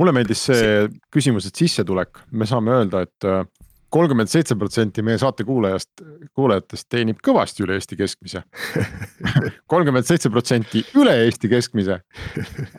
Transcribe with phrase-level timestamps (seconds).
[0.00, 3.42] mulle meeldis see küsimus, et sissetulek, me saame öelda, et äh,
[3.90, 6.02] kolmkümmend seitse protsenti meie saate kuulajast,
[6.36, 8.42] kuulajatest teenib kõvasti üle Eesti keskmise.
[9.72, 12.00] kolmkümmend seitse protsenti üle Eesti keskmise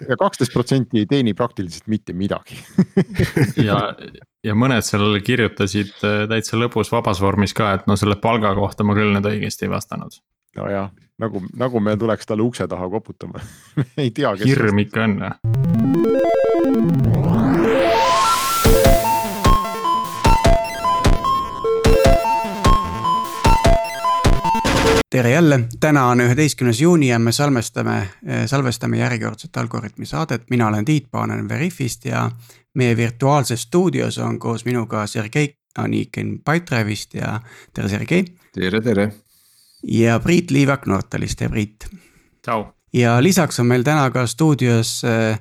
[0.07, 2.57] ja kaksteist protsenti ei teeni praktiliselt mitte midagi
[3.67, 3.83] ja,
[4.43, 8.87] ja mõned seal kirjutasid äh, täitsa lõbus vabas vormis ka, et no selle palga kohta
[8.87, 10.15] ma küll nüüd õigesti ei vastanud.
[10.59, 10.91] nojah,
[11.21, 13.43] nagu, nagu me tuleks talle ukse taha koputama
[14.01, 14.35] ei tea.
[14.45, 16.50] hirm ikka on jah
[25.11, 28.09] tere jälle, täna on üheteistkümnes juuni ja me salvestame,
[28.45, 32.31] salvestame järjekordset Algorütmi saadet, mina olen Tiit Paanen Veriffist ja
[32.73, 37.39] meie virtuaalses stuudios on koos minuga Sergei Anikin Pipedrive'ist ja
[37.73, 38.25] tere, Sergei.
[38.53, 39.11] tere, tere.
[39.83, 41.89] ja Priit Liivak Nortalist, tere Priit.
[42.45, 42.65] tšau.
[42.93, 45.39] ja lisaks on meil täna ka stuudios äh,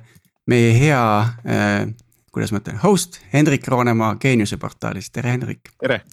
[0.51, 1.03] meie hea,
[1.47, 1.85] äh,
[2.31, 5.71] kuidas ma ütlen, host Hendrik Roonemaa Geeniuse portaalist, tere Hendrik.
[5.79, 6.03] tere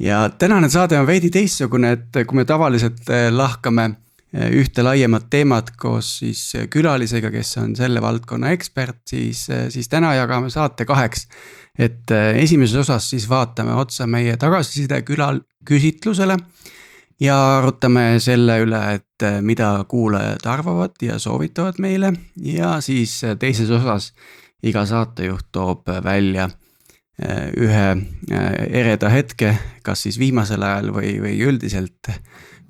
[0.00, 5.28] ja tänane saade on veidi teistsugune, et kui me tavaliselt eh, lahkame eh, ühte laiemat
[5.32, 10.84] teemat koos siis eh, külalisega, kes on selle valdkonna ekspert, siis, siis täna jagame saate
[10.88, 11.28] kaheks.
[11.78, 16.38] et esimeses osas siis vaatame otsa meie tagasiside külal, küsitlusele.
[17.20, 24.12] Ja arutame selle üle, et mida kuulajad arvavad ja soovitavad meile ja siis teises osas
[24.62, 26.50] iga saatejuht toob välja
[27.16, 27.84] Äh, ühe
[28.76, 32.10] ereda hetke, kas siis viimasel ajal või, või üldiselt,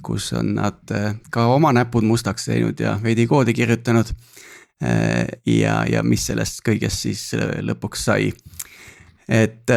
[0.07, 0.93] kus on nad
[1.35, 4.13] ka oma näpud mustaks teinud ja veidi koodi kirjutanud.
[5.47, 7.31] ja, ja mis sellest kõigest siis
[7.65, 8.29] lõpuks sai.
[9.29, 9.73] Et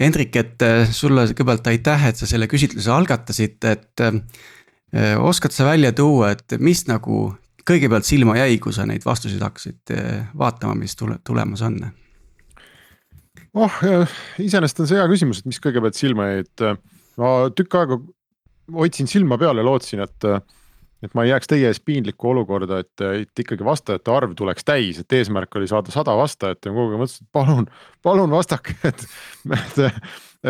[0.00, 4.02] Hendrik, et sulle kõigepealt aitäh, et sa selle küsitluse algatasid, et
[5.22, 7.28] oskad sa välja tuua, et mis nagu
[7.68, 9.94] kõigepealt silma jäi, kui sa neid vastuseid hakkasid
[10.38, 11.78] vaatama, mis tule, tulemas on?
[13.58, 13.80] oh,
[14.42, 16.78] iseenesest on see hea küsimus, et mis kõigepealt silma jäi, et äh,
[17.20, 17.98] ma tükk aega
[18.74, 20.30] hoidsin silma peal ja lootsin, et.
[21.02, 24.98] Et ma ei jääks teie ees piinlikku olukorda, et, et ikkagi vastajate arv tuleks täis,
[24.98, 27.68] et eesmärk oli saada sada vastajat ja kogu aeg mõtlesin, et palun,
[28.02, 29.04] palun vastake, et,
[29.54, 29.78] et.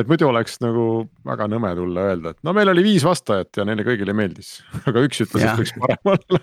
[0.00, 0.86] et muidu oleks nagu
[1.28, 4.58] väga nõme tulla öelda, et no meil oli viis vastajat ja neile kõigile meeldis,
[4.88, 6.42] aga üks ütles, et võiks parem olla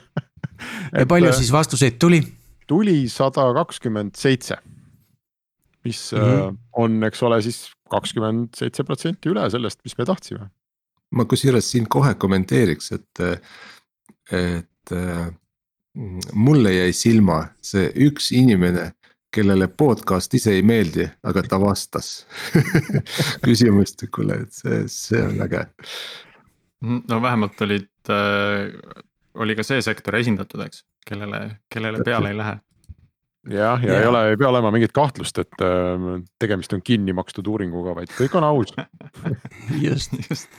[1.01, 2.21] ja palju äh, siis vastuseid tuli?
[2.69, 4.61] tuli sada kakskümmend seitse
[5.85, 6.57] mis mm -hmm.
[6.73, 10.49] on, eks ole, siis kakskümmend seitse protsenti üle sellest, mis me tahtsime.
[11.15, 13.21] ma kusjuures siin kohe kommenteeriks, et,
[14.31, 14.93] et
[16.33, 18.91] mulle jäi silma see üks inimene,
[19.35, 22.25] kellele podcast ise ei meeldi, aga ta vastas
[23.45, 25.65] küsimustikule, et see, see on äge.
[26.81, 28.71] no vähemalt olid äh,,
[29.35, 31.41] oli ka see sektor esindatud, eks, kellele,
[31.71, 32.55] kellele peale ei lähe
[33.49, 36.07] jah, ja, ja ei ole, ei pea olema mingit kahtlust, et äh,
[36.41, 38.73] tegemist on kinni makstud uuringuga, vaid kõik on aus
[39.85, 40.49] just, just.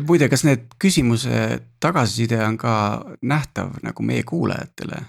[0.00, 2.76] Muide, kas need küsimuse tagasiside on ka
[3.22, 5.02] nähtav nagu meie kuulajatele?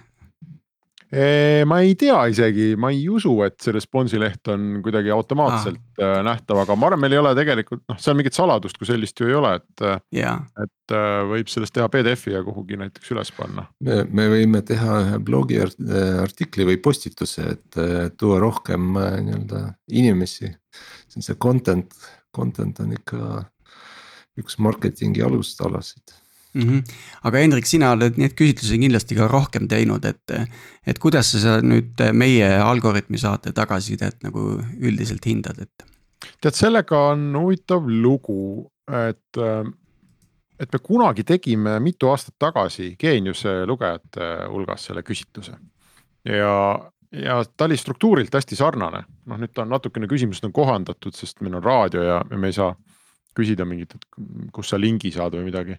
[1.70, 6.24] ma ei tea isegi, ma ei usu, et see responsileht on kuidagi automaatselt ah.
[6.26, 9.30] nähtav, aga ma arvan, meil ei ole tegelikult noh, seal mingit saladust kui sellist ju
[9.30, 9.86] ei ole, et
[10.18, 10.42] yeah..
[10.58, 13.68] et äh, võib sellest teha PDF-i ja kuhugi näiteks üles panna.
[13.86, 17.82] me, me võime teha ühe blogi artikli või postituse, et
[18.18, 20.50] tuua rohkem nii-öelda inimesi.
[21.06, 21.94] see on see content,
[22.34, 23.44] content on ikka
[24.40, 26.16] üks marketingi alustalasid
[26.54, 26.62] mm.
[26.62, 26.84] -hmm.
[27.24, 30.36] aga Hendrik, sina oled neid küsitlusi kindlasti ka rohkem teinud, et,
[30.88, 35.88] et kuidas sa nüüd meie Algorütmi saate tagasisidet nagu üldiselt hindad, et?
[36.42, 39.44] tead, sellega on huvitav lugu, et,
[40.60, 45.58] et me kunagi tegime mitu aastat tagasi Geeniuse lugejate hulgas selle küsitluse
[46.26, 46.56] ja
[47.14, 51.44] ja ta oli struktuurilt hästi sarnane, noh nüüd ta on natukene küsimused on kohandatud, sest
[51.46, 52.72] meil on raadio ja, ja me ei saa
[53.38, 55.78] küsida mingit, et kus sa lingi saad või midagi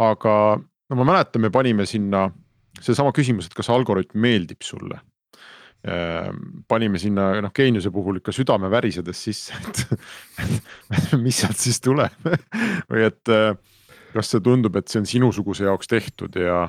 [0.00, 2.26] aga no ma mäletan, me panime sinna
[2.80, 5.00] seesama küsimus, et kas algoritm meeldib sulle.
[5.80, 12.28] Ehm, panime sinna noh, geeniuse puhul ikka südame värisedes sisse, et mis sealt siis tuleb
[12.90, 13.54] või et äh,
[14.12, 16.66] kas see tundub, et see on sinusuguse jaoks tehtud ja.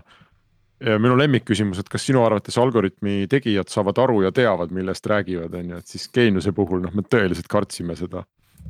[0.80, 5.60] ja minu lemmikküsimus, et kas sinu arvates algoritmi tegijad saavad aru ja teavad, millest räägivad,
[5.60, 8.24] on ju, et siis geeniuse puhul noh, me tõeliselt kartsime seda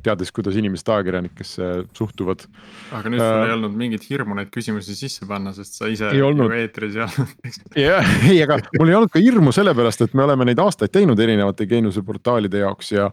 [0.04, 2.44] teades, kuidas inimesed ajakirjanikesse suhtuvad.
[2.92, 6.10] aga nüüd sul äh, ei olnud mingit hirmu neid küsimusi sisse panna, sest sa ise
[6.16, 7.32] ju eetris ei olnud.
[7.86, 11.20] jah, ei, aga mul ei olnud ka hirmu sellepärast, et me oleme neid aastaid teinud
[11.22, 13.08] erinevate geeniuse portaalide jaoks ja,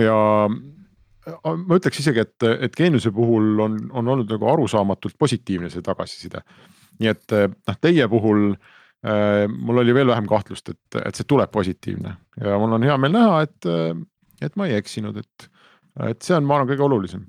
[0.00, 5.84] ja ma ütleks isegi, et, et geeniuse puhul on, on olnud nagu arusaamatult positiivne see
[5.84, 6.44] tagasiside.
[7.00, 8.52] nii et noh, teie puhul
[9.00, 13.14] mul oli veel vähem kahtlust, et, et see tuleb positiivne ja mul on hea meel
[13.14, 13.68] näha, et,
[14.44, 15.46] et ma ei eksinud, et,
[16.08, 17.22] et see on, ma arvan, kõige olulisem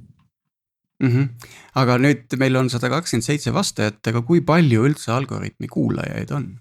[1.02, 1.10] mm.
[1.10, 1.48] -hmm.
[1.82, 6.52] aga nüüd meil on sada kakskümmend seitse vastajat, aga kui palju üldse Algorütmi kuulajaid on?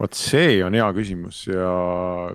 [0.00, 1.70] vot see on hea küsimus ja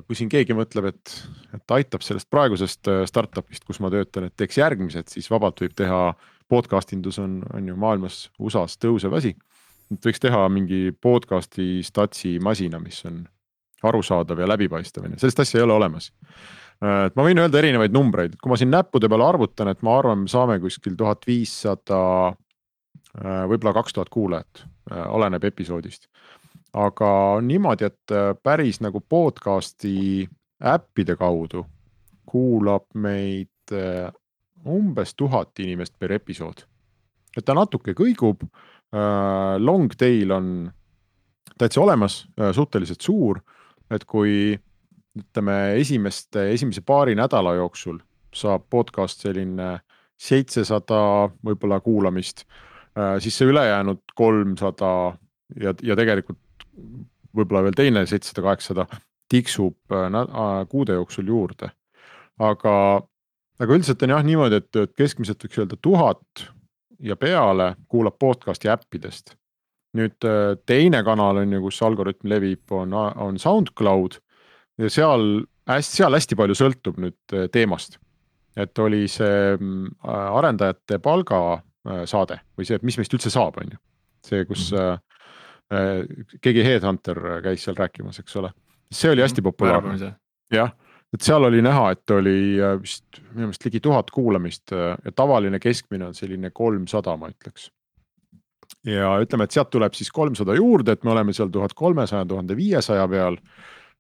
[0.08, 1.16] kui siin keegi mõtleb, et,
[1.56, 5.76] et aitab sellest praegusest äh, startup'ist, kus ma töötan, et teeks järgmised, siis vabalt võib
[5.78, 6.14] teha.
[6.52, 9.36] podcast indus on, on ju maailmas USA-s tõusev asi.
[9.92, 13.22] et võiks teha mingi podcast'i statsi masina, mis on
[13.84, 16.12] arusaadav ja läbipaistev on ju, sellist asja ei ole olemas.
[16.82, 19.82] Äh, et ma võin öelda erinevaid numbreid, et kui ma siin näppude peale arvutan, et
[19.86, 22.02] ma arvan, me saame kuskil tuhat viissada,
[23.22, 26.10] äh, võib-olla kaks tuhat kuulajat, oleneb episoodist.
[26.72, 30.24] Aga niimoodi, et äh, päris nagu podcast'i
[30.64, 31.66] äppide kaudu
[32.32, 34.08] kuulab meid äh,
[34.64, 36.64] umbes tuhat inimest per episood.
[37.38, 38.44] et ta natuke kõigub,
[38.96, 40.72] äh, long tail on
[41.60, 42.26] täitsa olemas,
[42.56, 43.42] suhteliselt suur,
[43.92, 44.56] et kui
[45.18, 48.00] ütleme esimeste, esimese paari nädala jooksul
[48.36, 49.80] saab podcast selline
[50.22, 51.02] seitsesada
[51.44, 52.46] võib-olla kuulamist,
[53.20, 54.92] siis see ülejäänud kolmsada
[55.60, 56.40] ja, ja tegelikult
[57.36, 58.86] võib-olla veel teine seitsesada, kaheksasada
[59.32, 61.72] tiksub äh, äh, kuude jooksul juurde.
[62.42, 62.74] aga,
[63.60, 66.48] aga üldiselt on jah niimoodi, et, et keskmiselt võiks öelda tuhat
[67.00, 69.36] ja peale kuulab podcast'i äppidest.
[69.98, 74.20] nüüd äh, teine kanal on ju, kus algoritm levib, on, on SoundCloud
[74.80, 78.00] ja seal hästi, seal hästi palju sõltub nüüd teemast.
[78.56, 83.82] et oli see mm, arendajate palgasaade või see, et mis meist üldse saab, on ju.
[84.28, 85.00] see, kus mm -hmm
[85.72, 86.04] Äh,
[86.44, 88.50] keegi headhunter käis seal rääkimas, eks ole,
[88.92, 89.48] see oli hästi mhm.
[89.48, 90.10] populaarne.
[90.52, 90.74] jah,
[91.16, 95.14] et seal oli näha, et oli äh, vist minu meelest ligi tuhat kuulamist äh, ja
[95.16, 97.70] tavaline keskmine on selline kolmsada, ma ütleks.
[98.84, 102.58] ja ütleme, et sealt tuleb siis kolmsada juurde, et me oleme seal tuhat kolmesaja, tuhande
[102.60, 103.40] viiesaja peal.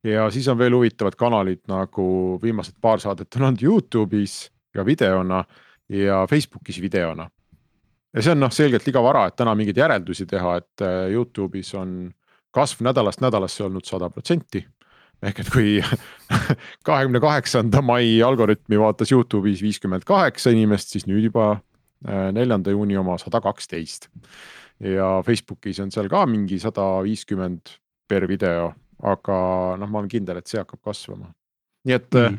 [0.03, 5.44] Ja siis on veel huvitavad kanalid nagu viimased paar saadet on olnud Youtube'is ja videona
[5.89, 7.30] ja Facebookis videona
[8.13, 11.74] ja see on noh, selgelt liiga vara, et täna mingeid järeldusi teha, et äh, Youtube'is
[11.80, 12.12] on
[12.56, 14.65] kasv nädalast nädalasse olnud sada protsenti.
[15.21, 15.75] ehk et kui
[16.88, 22.97] kahekümne kaheksanda mai algoritmi vaatas Youtube'is viiskümmend kaheksa inimest, siis nüüd juba äh, neljanda juuni
[22.97, 24.09] oma sada kaksteist.
[24.80, 27.77] ja Facebookis on seal ka mingi sada viiskümmend
[28.09, 29.38] per video, aga
[29.80, 31.31] noh, ma olen kindel, et see hakkab kasvama.
[31.88, 32.38] nii et mm.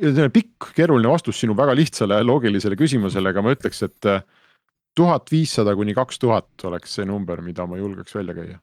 [0.00, 4.10] selline pikk keeruline vastus sinu väga lihtsale loogilisele küsimusele, aga ma ütleks, et
[4.96, 8.58] tuhat viissada kuni kaks tuhat oleks see number, mida ma julgeks välja käia.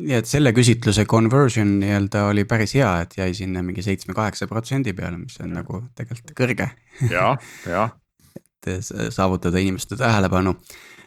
[0.00, 4.94] nii et selle küsitluse conversion nii-öelda oli päris hea, et jäi sinna mingi seitsme-kaheksa protsendi
[4.96, 5.58] peale, mis on ja.
[5.60, 6.70] nagu tegelikult kõrge.
[7.10, 7.92] jah, jah
[8.62, 10.54] et saavutada inimeste tähelepanu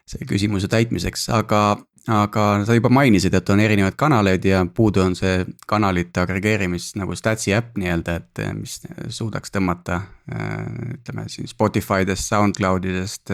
[0.06, 1.78] selle küsimuse täitmiseks, aga,
[2.12, 7.16] aga sa juba mainisid, et on erinevaid kanaleid ja puudu on see kanalite agregeerimist nagu
[7.18, 8.78] Statsi äpp nii-öelda, et mis
[9.10, 13.34] suudaks tõmmata ütleme siin Spotify dest, SoundCloud idest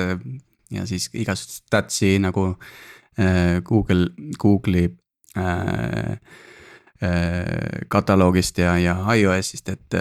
[0.71, 2.53] ja siis igast stats'i nagu
[3.67, 4.07] Google,
[4.39, 4.87] Google'i
[5.37, 6.11] äh,
[7.03, 9.99] äh, kataloogist ja, ja iOS-ist, et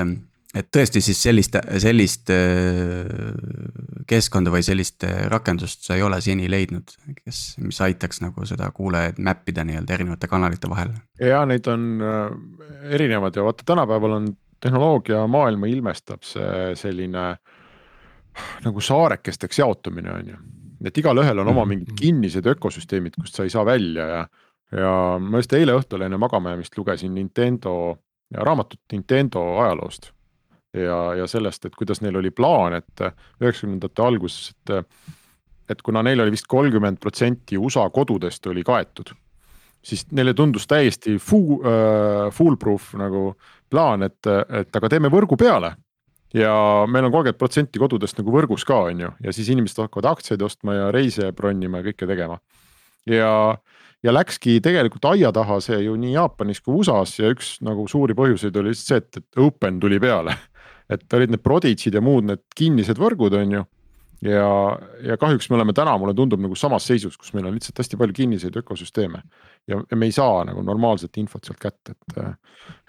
[0.55, 3.07] et tõesti siis sellist, sellist äh,
[4.11, 8.71] keskkonda või sellist äh, rakendust sa ei ole seni leidnud, kes, mis aitaks nagu seda
[8.75, 10.95] kuulajaid map ida nii-öelda erinevate kanalite vahel?
[11.21, 12.05] ja neid on
[12.91, 14.31] erinevad ja vaata, tänapäeval on
[14.61, 17.27] tehnoloogia maailma ilmestab see selline
[18.65, 20.41] nagu saarekesteks jaotumine on ju
[20.85, 24.23] et igalühel on oma mhm, mingid kinnised ökosüsteemid, kust sa ei saa välja ja.
[24.77, 27.75] ja ma just eile õhtul enne magama jäämist lugesin Nintendo
[28.31, 30.13] raamatut Nintendo ajaloost.
[30.75, 33.05] Ja, ja sellest, et kuidas neil oli plaan, et
[33.43, 34.95] üheksakümnendate alguses, et.
[35.71, 39.13] et kuna neil oli vist kolmkümmend protsenti USA kodudest oli kaetud.
[39.83, 43.37] siis neile tundus täiesti fool, uh, foolproof nagu
[43.71, 45.75] plaan, et, et aga teeme võrgu peale
[46.35, 50.13] ja meil on kolmkümmend protsenti kodudest nagu võrgus ka, on ju, ja siis inimesed hakkavad
[50.15, 52.39] aktsiaid ostma ja reise bronnima ja kõike tegema.
[53.09, 53.33] ja,
[54.03, 58.15] ja läkski tegelikult aia taha see ju nii Jaapanis kui USA-s ja üks nagu suuri
[58.15, 60.37] põhjuseid oli lihtsalt see, et, et open tuli peale.
[60.91, 63.65] Et olid need Prodigid ja muud need kinnised võrgud, on ju
[64.25, 67.81] ja, ja kahjuks me oleme täna, mulle tundub nagu samas seisus, kus meil on lihtsalt
[67.81, 69.23] hästi palju kinniseid ökosüsteeme.
[69.69, 72.19] ja, ja me ei saa nagu normaalset infot sealt kätte, et,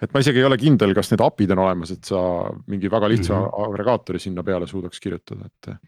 [0.02, 2.20] et ma isegi ei ole kindel, kas need API-d on olemas, et sa
[2.66, 3.68] mingi väga lihtsa mm -hmm.
[3.68, 5.78] agregaatori sinna peale suudaks kirjutada, et äh,.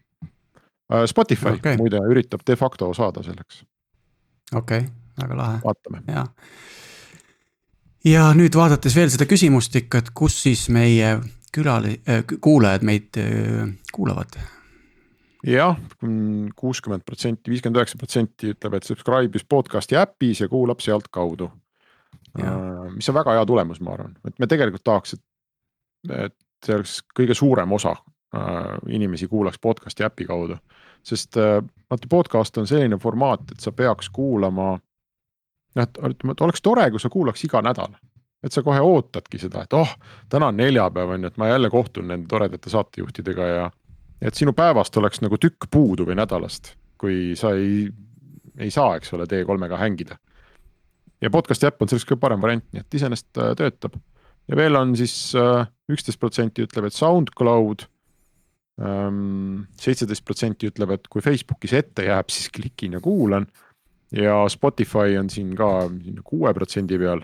[1.05, 1.77] Spotify okay.
[1.77, 3.63] muide üritab de facto saada selleks.
[4.55, 4.89] okei okay,,
[5.21, 5.59] väga lahe.
[5.63, 6.03] vaatame.
[6.07, 6.25] ja
[8.05, 11.19] ja nüüd vaadates veel seda küsimustikku, et kus siis meie
[11.55, 14.37] külali- äh,, kuulajad meid äh, kuulavad
[15.45, 15.77] jah,
[16.55, 21.51] kuuskümmend protsenti, viiskümmend üheksa protsenti ütleb, et subscribe'is podcast'i äpis ja kuulab sealtkaudu.
[22.35, 25.21] Uh, mis on väga hea tulemus, ma arvan, et me tegelikult tahaks, et,
[26.25, 26.35] et
[26.65, 30.57] see oleks kõige suurem osa uh, inimesi kuulaks podcast'i äpi kaudu.
[31.05, 34.79] sest uh, vaata podcast on selline formaat, et sa peaks kuulama.
[35.75, 37.95] noh, et oleks tore, kui sa kuulaks iga nädal
[38.43, 39.91] et sa kohe ootadki seda, et oh,
[40.29, 43.69] täna on neljapäev on ju, et ma jälle kohtun nende toredate saatejuhtidega ja.
[44.21, 47.87] et sinu päevast oleks nagu tükk puudu või nädalast, kui sa ei,
[48.57, 50.19] ei saa, eks ole, T3-ga hängida.
[51.21, 53.97] ja podcast'i äpp on selleks kõige parem variant, nii et iseenesest äh, töötab.
[54.47, 57.89] ja veel on siis äh, üksteist protsenti ütleb, et SoundCloud.
[58.75, 63.47] Ähm, seitseteist protsenti ütleb, et kui Facebookis ette jääb, siis klikin ja kuulan.
[64.11, 65.87] ja Spotify on siin ka
[66.27, 67.23] kuue protsendi peal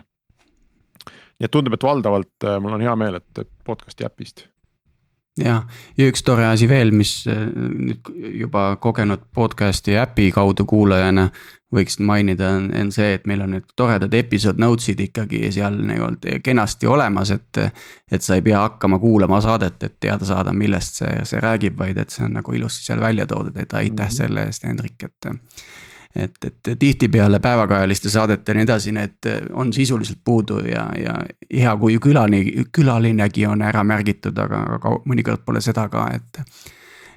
[1.41, 4.45] nii et tundub, et valdavalt äh, mul on hea meel, et podcast'i äpist.
[5.41, 5.63] jah,
[5.97, 8.11] ja üks tore asi veel, mis äh, nüüd
[8.43, 11.31] juba kogenud podcast'i äpi kaudu kuulajana
[11.71, 16.41] võiks mainida, on, on see, et meil on need toredad episood notes'id ikkagi seal nii-öelda
[16.43, 17.61] kenasti olemas, et.
[18.11, 21.97] et sa ei pea hakkama kuulama saadet, et teada saada, millest see, see räägib, vaid
[21.97, 24.17] et see on nagu ilusti seal välja toodud, et aitäh mm -hmm.
[24.17, 25.31] selle eest, Hendrik, et
[26.15, 31.15] et, et tihtipeale päevakajaliste saadete ja nii edasi, need on sisuliselt puudu ja, ja
[31.53, 32.43] hea, kui külani,
[32.75, 36.41] külalinegi on ära märgitud, aga, aga mõnikord pole seda ka, et.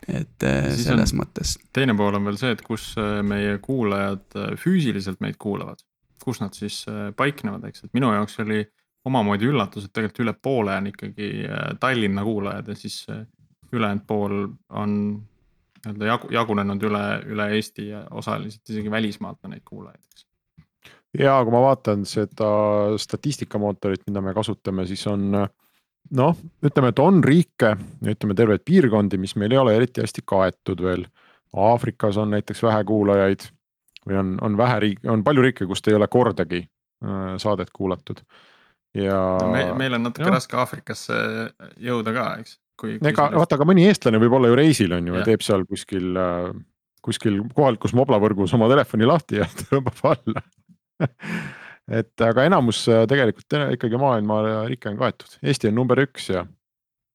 [0.08, 1.56] et siis selles mõttes.
[1.72, 5.82] teine pool on veel see, et kus äh, meie kuulajad füüsiliselt meid kuulavad,
[6.24, 6.84] kus nad siis
[7.16, 8.62] paiknevad, eks, et minu jaoks oli
[9.04, 11.30] omamoodi üllatus, et tegelikult üle poole on ikkagi
[11.80, 13.02] Tallinna kuulajad ja siis
[13.74, 14.94] ülejäänud pool on
[15.86, 20.26] nii-öelda jagu, jagunenud üle, üle Eesti ja osaliselt isegi välismaalt on neid kuulajaid, eks.
[21.18, 22.48] ja kui ma vaatan seda
[23.00, 27.74] statistikamootorit, mida me kasutame, siis on noh, ütleme, et on riike,
[28.04, 31.06] ütleme terveid piirkondi, mis meil ei ole eriti hästi kaetud veel.
[31.54, 33.44] Aafrikas on näiteks vähe kuulajaid
[34.08, 38.24] või on, on vähe riike, on palju riike, kust ei ole kordagi äh, saadet kuulatud
[38.94, 39.52] ja no.
[39.52, 40.34] Me, meil on natuke ja.
[40.34, 41.16] raske Aafrikasse
[41.82, 45.24] jõuda ka, eks ega vaata, aga mõni eestlane võib olla ju reisil on ju ja
[45.26, 46.48] teeb seal kuskil, äh,
[47.04, 50.44] kuskil kohalikus moblavõrgus oma telefoni lahti ja tõmbab alla.
[51.94, 56.46] Et aga enamus äh, tegelikult ikkagi maailma riike on kaetud, Eesti on number üks ja,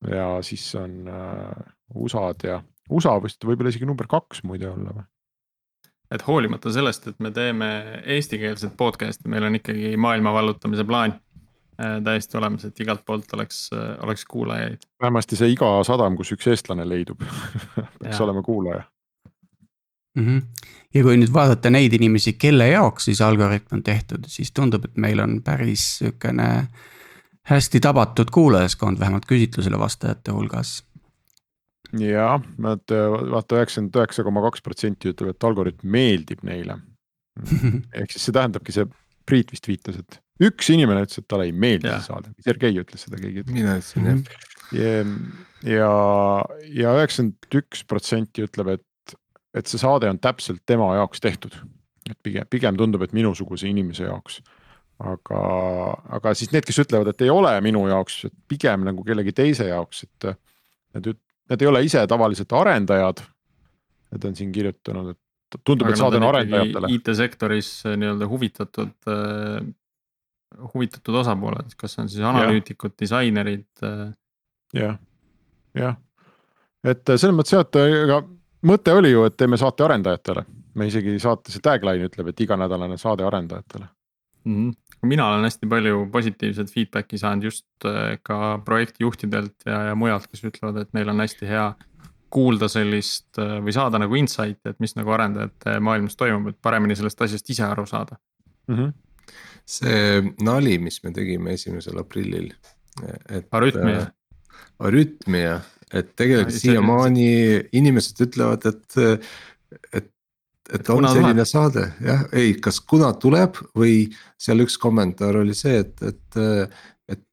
[0.07, 5.07] ja siis on äh, USA-d ja USA vist võib-olla isegi number kaks muide olla või?
[6.13, 7.67] et hoolimata sellest, et me teeme
[8.15, 11.13] eestikeelset podcast'i, meil on ikkagi maailma vallutamise plaan.
[11.13, 11.28] Äh,
[12.03, 14.85] täiesti olemas, et igalt poolt oleks, äh, oleks kuulajaid.
[15.01, 17.21] vähemasti see iga sadam, kus üks eestlane leidub
[18.01, 18.83] peaks olema kuulaja
[20.17, 20.25] mm.
[20.25, 20.67] -hmm.
[20.93, 24.97] ja kui nüüd vaadata neid inimesi, kelle jaoks siis algoritm on tehtud, siis tundub, et
[24.97, 26.67] meil on päris sihukene
[27.49, 30.83] hästi tabatud kuulajaskond, vähemalt küsitlusele vastajate hulgas.
[31.99, 32.95] jah, nad
[33.31, 36.77] vaata üheksakümmend üheksa koma kaks protsenti ütleb, et algoritm meeldib neile.
[37.99, 38.85] ehk siis see tähendabki see,
[39.29, 43.05] Priit vist viitas, et üks inimene ütles, et talle ei meeldi see saade, Sergei ütles
[43.05, 43.55] seda, keegi ütles.
[43.55, 44.07] mina ütlesin
[44.75, 45.09] jah.
[45.67, 45.89] ja,
[46.81, 49.17] ja üheksakümmend üks protsenti ütleb, et,
[49.57, 51.57] et see saade on täpselt tema jaoks tehtud.
[52.09, 54.39] et pigem, pigem tundub, et minusuguse inimese jaoks.
[54.99, 55.41] aga,
[56.19, 59.71] aga siis need, kes ütlevad, et ei ole minu jaoks, et pigem nagu kellegi teise
[59.71, 60.31] jaoks, et.
[60.89, 61.19] Need,
[61.51, 63.19] need ei ole ise tavaliselt arendajad.
[64.09, 66.89] Need on siin kirjutanud, et tundub, et saade on arendajatele.
[66.95, 69.11] IT-sektoris nii-öelda huvitatud
[70.73, 73.67] huvitatud osapooled, kas on siis analüütikud, disainerid?
[73.85, 74.09] Äh?
[74.73, 74.97] jah,
[75.77, 75.97] jah,
[76.85, 78.19] et äh, selles mõttes jah, et äh, ega
[78.69, 80.45] mõte oli ju, et teeme saate arendajatele.
[80.79, 83.87] me isegi saate see tagline ütleb, et iganädalane saade arendajatele
[84.45, 84.55] mm.
[84.55, 84.75] -hmm.
[85.01, 87.65] mina olen hästi palju positiivset feedback'i saanud just
[88.23, 91.73] ka projektijuhtidelt ja, ja mujalt, kes ütlevad, et neil on hästi hea
[92.29, 97.21] kuulda sellist või saada nagu insight'i, et mis nagu arendajate maailmas toimub, et paremini sellest
[97.21, 98.17] asjast ise aru saada
[98.67, 98.75] mm.
[98.75, 99.08] -hmm
[99.69, 102.51] see nali, mis me tegime esimesel aprillil,
[103.29, 103.47] et.
[103.51, 104.05] arütmia.
[104.05, 105.59] Äh, arütmia,
[105.93, 107.29] et tegelikult siiamaani
[107.75, 109.27] inimesed ütlevad, et,
[109.93, 110.09] et
[110.69, 111.49] et on selline tuleb?
[111.49, 114.03] saade jah, ei, kas kuna tuleb või
[114.37, 116.37] seal üks kommentaar oli see, et, et,
[117.09, 117.23] et.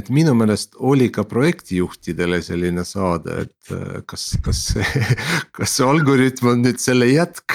[0.00, 5.04] et minu meelest oli ka projektijuhtidele selline saade, et kas, kas see,
[5.56, 7.54] kas see algoritm on nüüd selle jätk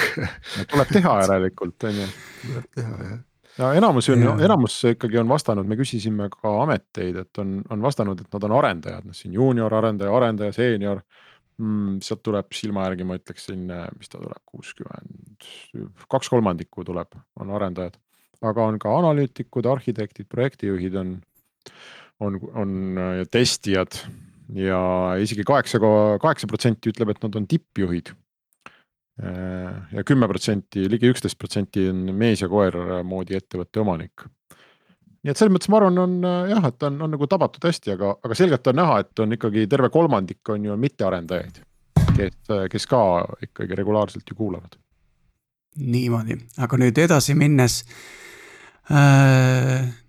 [0.72, 2.08] tuleb teha järelikult on ju.
[2.46, 3.20] tuleb teha jah
[3.58, 8.20] ja enamus on, enamus ikkagi on vastanud, me küsisime ka ameteid, et on, on vastanud,
[8.22, 11.02] et nad on arendajad, noh siin juunior arendaja, arendaja, seenior
[11.58, 11.98] mm,.
[12.04, 15.50] sealt tuleb silma järgi, ma ütleks selline, mis ta tuleb, kuuskümmend,
[16.12, 18.00] kaks kolmandikku tuleb, on arendajad.
[18.42, 21.14] aga on ka analüütikud, arhitektid, projektijuhid on,
[22.20, 22.72] on, on
[23.30, 24.00] testijad
[24.56, 24.80] ja
[25.22, 25.78] isegi kaheksa,
[26.22, 28.10] kaheksa protsenti ütleb, et nad on tippjuhid
[29.20, 34.24] ja kümme protsenti, ligi üksteist protsenti on mees ja koer moodi ettevõtte omanik.
[35.22, 37.92] nii et selles mõttes ma arvan, on äh, jah, et on, on nagu tabatud hästi,
[37.94, 41.60] aga, aga selgelt on näha, et on ikkagi terve kolmandik on ju mittearendajaid.
[42.16, 42.40] kes,
[42.70, 43.02] kes ka
[43.46, 44.80] ikkagi regulaarselt ju kuulavad.
[45.76, 47.82] niimoodi, aga nüüd edasi minnes
[48.90, 50.01] äh,.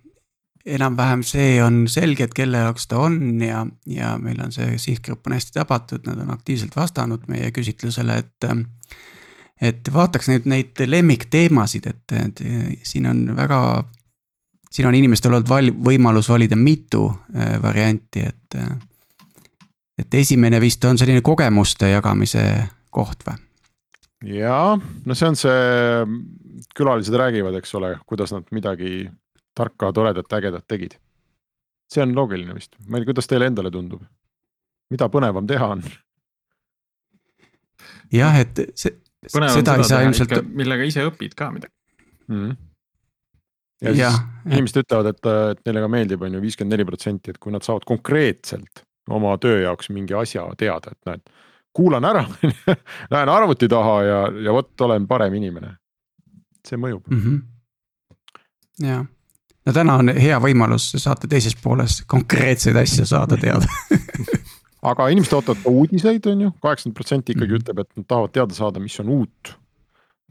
[0.66, 5.28] Enam-vähem see on selge, et kelle jaoks ta on ja, ja meil on see sihtgrupp
[5.28, 8.48] on hästi tabatud, nad on aktiivselt vastanud meie küsitlusele, et
[9.64, 12.42] et vaataks nüüd neid lemmikteemasid, et, et
[12.84, 13.60] siin on väga
[14.74, 18.60] siin on inimestel olnud val-, võimalus valida mitu äh, varianti, et.
[19.94, 22.42] Et esimene vist on selline kogemuste jagamise
[22.90, 23.36] koht või?
[24.40, 26.08] jaa, no see on see,
[26.74, 29.04] külalised räägivad, eks ole, kuidas nad midagi
[29.56, 30.98] tarka, toredat, ägedat tegid.
[31.94, 34.04] see on loogiline vist, ma ei tea, kuidas teile endale tundub?
[34.94, 35.84] mida põnevam teha on?
[38.14, 40.40] jah, et see, seda ei saa ilmselt.
[40.54, 41.74] millega ise õpid ka midagi
[42.28, 42.38] mm.
[42.38, 42.62] -hmm
[43.84, 44.22] ja, ja siis
[44.54, 47.66] inimesed ütlevad, et, et neile ka meeldib, on ju viiskümmend neli protsenti, et kui nad
[47.66, 51.34] saavad konkreetselt oma töö jaoks mingi asja teada, et näed.
[51.74, 52.24] kuulan ära
[53.14, 55.76] lähen arvuti taha ja, ja vot olen parem inimene.
[56.68, 57.22] see mõjub mm.
[57.22, 57.42] -hmm.
[58.88, 59.06] ja,
[59.66, 63.68] no täna on hea võimalus saate teises pooles konkreetseid asju saada teada
[64.92, 67.64] aga inimesed ootavad uudiseid, on ju, kaheksakümmend protsenti ikkagi -hmm.
[67.64, 69.54] ütleb, et nad tahavad teada saada, mis on uut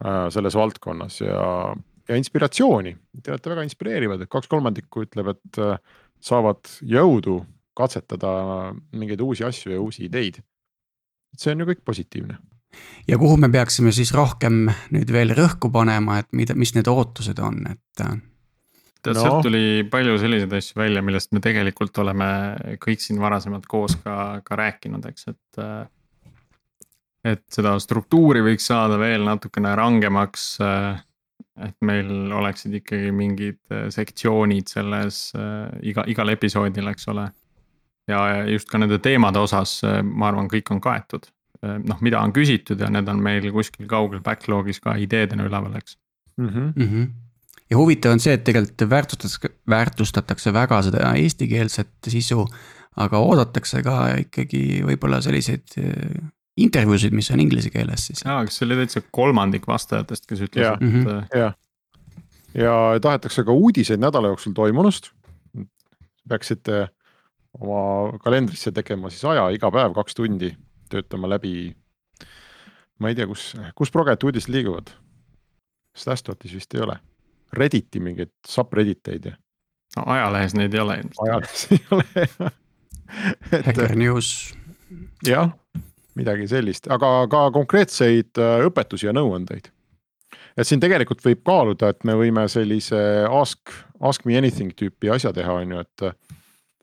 [0.05, 1.75] äh, selles valdkonnas ja
[2.09, 5.79] ja inspiratsiooni, te olete väga inspireerivad, et kaks kolmandikku ütleb, et äh,
[6.21, 7.43] saavad jõudu
[7.79, 10.43] katsetada mingeid uusi asju ja uusi ideid.
[11.39, 12.39] see on ju kõik positiivne.
[13.09, 17.39] ja kuhu me peaksime siis rohkem nüüd veel rõhku panema, et mida, mis need ootused
[17.39, 18.19] on, et?
[19.02, 19.09] Äh?
[19.09, 22.28] tead no., sealt tuli palju selliseid asju välja, millest me tegelikult oleme
[22.82, 25.62] kõik siin varasemalt koos ka, ka rääkinud, eks, et.
[25.62, 25.82] Äh,
[27.23, 30.56] et seda struktuuri võiks saada veel natukene rangemaks
[31.61, 37.28] et meil oleksid ikkagi mingid äh, sektsioonid selles äh, iga, igal episoodil, eks ole.
[38.11, 41.30] ja just ka nende teemade osas, äh, ma arvan, kõik on kaetud.
[41.62, 45.95] noh, mida on küsitud ja need on meil kuskil kaugel backlog'is ka ideedena üleval, eks
[46.36, 46.49] mm.
[46.49, 46.73] -hmm.
[46.75, 47.04] Mm -hmm.
[47.73, 52.47] Ja huvitav on see, et tegelikult väärtustatakse, väärtustatakse väga seda eestikeelset sisu.
[53.00, 55.78] aga oodatakse ka ikkagi võib-olla selliseid
[56.61, 58.23] intervjuusid, mis on inglise keeles siis.
[58.25, 61.04] jaa, kas see oli täitsa kolmandik vastajatest, kes ütles, et mm.
[61.04, 61.39] -hmm.
[61.39, 61.52] ja,
[62.54, 65.11] ja tahetakse ka uudiseid nädala jooksul toimunust.
[66.28, 66.89] peaksite
[67.61, 70.56] oma kalendrisse tegema siis aja iga päev kaks tundi,
[70.91, 71.76] töötama läbi.
[72.99, 74.93] ma ei tea, kus, kus proget uudised liiguvad.
[75.97, 76.97] Stastotis vist ei ole,
[77.56, 79.36] Redditi mingeid subredditeid ja.
[79.97, 81.25] no ajalehes neid ei ole ilmselt.
[81.28, 82.52] ajalehes ei ole jah.
[83.52, 84.54] Hacker News.
[85.26, 85.52] jah
[86.19, 89.71] midagi sellist, aga ka konkreetseid äh, õpetusi ja nõuandeid.
[90.56, 95.32] et siin tegelikult võib kaaluda, et me võime sellise ask, ask me anything tüüpi asja
[95.32, 96.30] teha, on ju, et.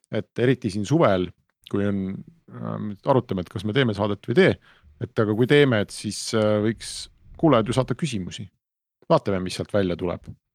[0.10, 1.27] et eriti siin suvel,
[1.69, 2.03] kui on,
[2.49, 4.60] äh, arutame, et kas me teeme saadet või ei tee.
[5.05, 8.49] et aga kui teeme, et siis äh, võiks kuulajad ju saata küsimusi.
[9.10, 10.48] vaatame, mis sealt välja tuleb Äh,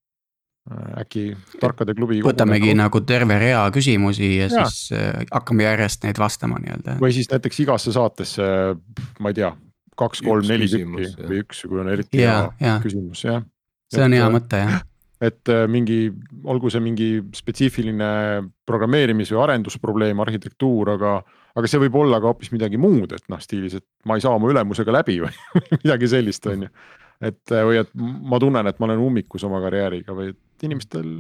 [1.01, 2.23] äkki tarkade klubi.
[2.25, 2.79] võtamegi kogu...
[2.81, 4.65] nagu terve rea küsimusi ja, ja.
[4.65, 6.97] siis äh, hakkame järjest neid vastama nii-öelda.
[7.03, 8.47] või siis näiteks igasse saatesse,
[9.21, 9.51] ma ei tea,
[10.01, 12.79] kaks, kolm, neli tükki või üks, kui on eriti ja, hea ja.
[12.81, 13.45] küsimus, jah.
[13.93, 14.87] see on et, hea mõte, jah.
[15.29, 15.99] et äh, mingi,
[16.49, 18.09] olgu see mingi spetsiifiline
[18.65, 21.19] programmeerimis või arendusprobleem, arhitektuur, aga
[21.55, 24.33] aga see võib olla ka hoopis midagi muud, et noh, stiilis, et ma ei saa
[24.35, 26.73] oma ülemusega läbi või midagi sellist, on ju.
[27.29, 30.33] et või et ma tunnen, et ma olen ummikus oma karjääriga või
[30.65, 31.11] et inimestel,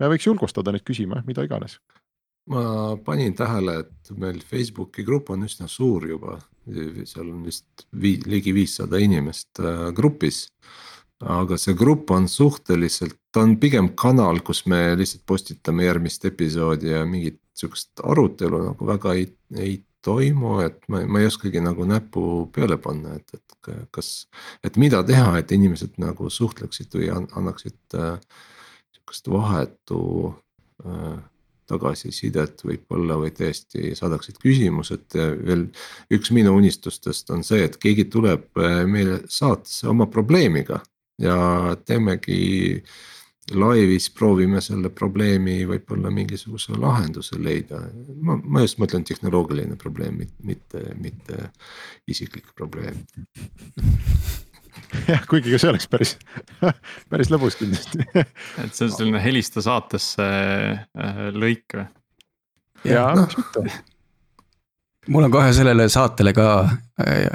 [0.00, 1.78] me võiks julgustada neid küsima, mida iganes.
[2.50, 6.36] ma panin tähele, et meil Facebooki grupp on üsna suur juba,
[7.08, 10.48] seal on vist vii, ligi viissada inimest äh, grupis.
[11.24, 16.90] aga see grupp on suhteliselt, ta on pigem kanal, kus me lihtsalt postitame järgmist episoodi
[16.90, 21.86] ja mingit sihukest arutelu nagu väga ei, ei toimu, et ma, ma ei oskagi nagu
[21.88, 24.26] näppu peale panna, et, et kas.
[24.64, 28.18] et mida teha, et inimesed nagu suhtleksid või annaksid äh,
[29.04, 30.34] sihukest vahetu
[30.84, 31.18] äh,
[31.66, 35.14] tagasisidet võib-olla või tõesti saadaksid küsimused.
[35.14, 35.70] veel
[36.10, 40.80] üks minu unistustest on see, et keegi tuleb äh, meile saatesse oma probleemiga
[41.18, 42.82] ja teemegi
[43.52, 47.80] laivis proovime selle probleemi võib-olla mingisuguse lahenduse leida.
[48.20, 51.50] ma, ma just mõtlen tehnoloogiline probleem, mitte, mitte
[52.08, 53.04] isiklik probleem
[55.12, 56.12] jah, kuigi ka see oleks päris,
[57.12, 61.86] päris lõbus kindlasti et see on selline helista saatesse äh, lõik või?
[62.90, 63.60] jaa miks mitte.
[65.14, 66.70] mul on kohe sellele saatele ka äh,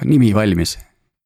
[0.09, 0.71] nimi valmis,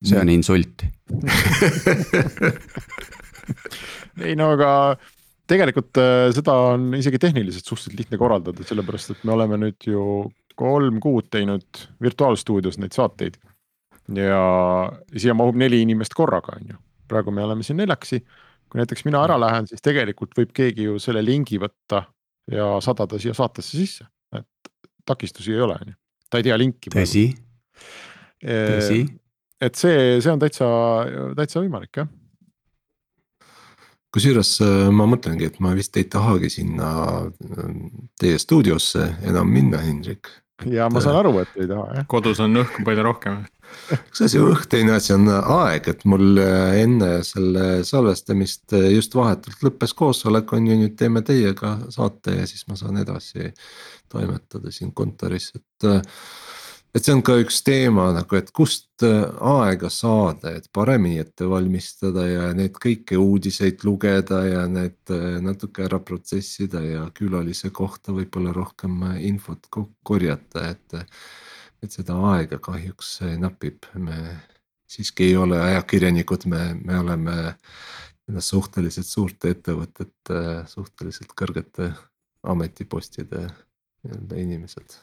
[0.04, 0.78] see on insult
[4.28, 4.70] ei no aga
[5.50, 10.04] tegelikult äh, seda on isegi tehniliselt suhteliselt lihtne korraldada, sellepärast et me oleme nüüd ju
[10.60, 13.40] kolm kuud teinud virtuaalstuudios neid saateid.
[14.12, 14.40] Ja
[15.16, 18.24] siia mahub neli inimest korraga, on ju, praegu me oleme siin neljakesi.
[18.70, 22.04] kui näiteks mina ära lähen, siis tegelikult võib keegi ju selle lingi võtta
[22.52, 24.72] ja sadada siia saatesse sisse, et
[25.06, 26.90] takistusi ei ole, on ju, ta ei tea linki.
[26.90, 27.28] tõsi,
[28.42, 29.00] tõsi.
[29.62, 30.68] et see, see on täitsa,
[31.38, 32.10] täitsa võimalik jah
[34.14, 36.90] kusjuures äh, ma mõtlengi, et ma vist ei tahagi sinna
[37.26, 37.70] äh,
[38.20, 40.30] teie stuudiosse enam minna, Hendrik.
[40.70, 42.08] ja ma saan aru, et ei taha jah.
[42.12, 43.42] kodus on õhku palju rohkem.
[43.96, 49.66] Üks asi õhk, teine asi on aeg, et mul äh, enne selle salvestamist just vahetult
[49.66, 53.52] lõppes koosolek on ju, nüüd teeme teiega saate ja siis ma saan edasi
[54.14, 55.94] toimetada siin kontoris, et
[56.94, 61.48] et see on ka üks teema nagu, et kust äh, aega saada, et paremini ette
[61.50, 68.14] valmistada ja neid kõiki uudiseid lugeda ja need äh, natuke ära protsessida ja külalise kohta
[68.14, 69.70] võib-olla rohkem äh, infot
[70.06, 71.02] korjata, et.
[71.84, 74.18] Et seda aega kahjuks napib, me
[74.90, 77.38] siiski ei ole ajakirjanikud, me, me oleme
[78.40, 81.92] suhteliselt suurte ettevõtete, suhteliselt kõrgete
[82.48, 84.96] ametipostide nii-öelda inimesed.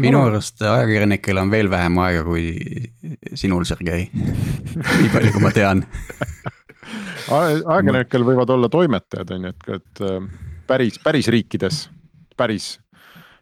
[0.00, 2.46] Minu arust ajakirjanikel on veel vähem aega kui
[3.36, 4.08] sinul, Sergei.
[5.00, 5.84] nii palju, kui ma tean.
[7.34, 10.26] Ajakirjanikel võivad olla toimetajad, on ju, et, et äh,
[10.68, 11.84] päris, päris riikides,
[12.36, 12.74] päris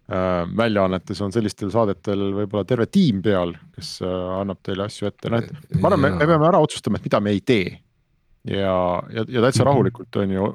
[0.08, 5.40] väljaannetes on sellistel saadetel võib-olla terve tiim peal, kes äh, annab teile asju ette, noh
[5.40, 7.76] et ma arvan, me, me peame ära otsustama, et mida me ei tee.
[8.50, 8.76] ja,
[9.14, 10.48] ja, ja täitsa rahulikult on ju,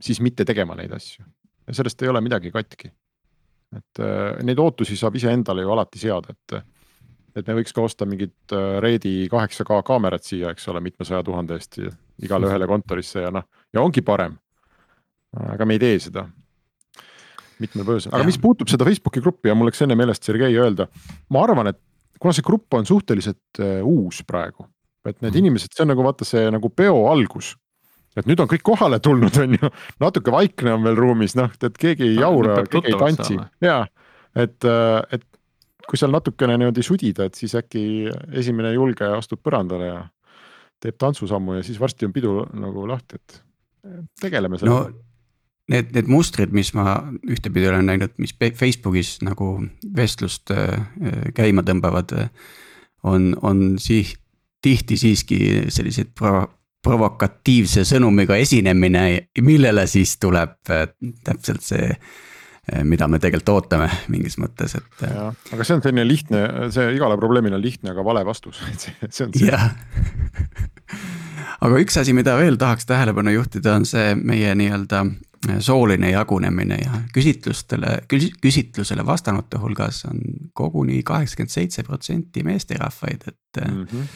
[0.00, 2.92] siis mitte tegema neid asju ja sellest ei ole midagi katki
[3.76, 6.60] et äh, neid ootusi saab iseendale ju alati seada, et.
[7.30, 11.22] et me võiks ka osta mingit äh, Redi kaheksa K kaamerat siia, eks ole, mitmesaja
[11.26, 11.78] tuhande eest
[12.20, 14.34] igale ühele kontorisse ja noh, ja ongi parem.
[15.30, 16.24] aga me ei tee seda
[17.62, 18.28] mitmel põhjusel, aga ja.
[18.28, 20.88] mis puutub seda Facebooki gruppi ja mul läks enne meelest Sergei öelda,
[21.34, 21.80] ma arvan, et
[22.20, 24.66] kuna see grupp on suhteliselt uh, uus praegu,
[25.06, 25.40] et need mm.
[25.42, 27.54] inimesed, see on nagu vaata see nagu peo algus.
[28.18, 31.76] Et nüüd on kõik kohale tulnud, on ju, natuke vaikne on veel ruumis, noh, et
[31.80, 33.38] keegi ei jaura, keegi ei tantsi.
[33.64, 33.82] ja
[34.36, 35.26] et, äh, et
[35.88, 37.84] kui seal natukene niimoodi sudida, et siis äkki
[38.38, 40.00] esimene julge astub põrandale ja
[40.80, 43.40] teeb tantsusammu ja siis varsti on pidu nagu lahti, et
[44.20, 44.90] tegeleme sellega.
[44.90, 45.09] No
[45.70, 46.98] need, need mustrid, mis ma
[47.30, 49.52] ühtepidi olen näinud, mis Facebookis nagu
[49.96, 50.80] vestlust äh,
[51.36, 52.16] käima tõmbavad,
[53.06, 54.16] on, on sih-,
[54.62, 55.38] tihti siiski
[55.72, 56.48] sellised pro-,
[56.84, 59.04] provokatiivse sõnumiga esinemine,
[59.44, 60.86] millele siis tuleb äh,
[61.26, 65.06] täpselt see, äh, mida me tegelikult ootame mingis mõttes, et.
[65.08, 68.80] Äh, aga see on selline lihtne, see igale probleemile on lihtne, aga vale vastus, et
[68.86, 69.50] see, see on see.
[71.60, 75.04] aga üks asi, mida veel tahaks tähelepanu juhtida, on see meie nii-öelda
[75.64, 78.02] sooline jagunemine ja küsitlustele,
[78.42, 80.20] küsitlusele vastanute hulgas on
[80.54, 83.86] koguni kaheksakümmend seitse protsenti meesterahvaid, et mm.
[83.86, 84.12] -hmm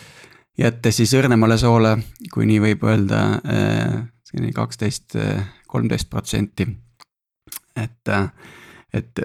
[0.58, 1.96] jättes siis õrnemale soole,
[2.32, 3.96] kui nii võib öelda, äh,
[4.28, 6.66] selline kaksteist, äh, kolmteist protsenti.
[7.76, 8.30] et, äh,
[8.92, 9.18] et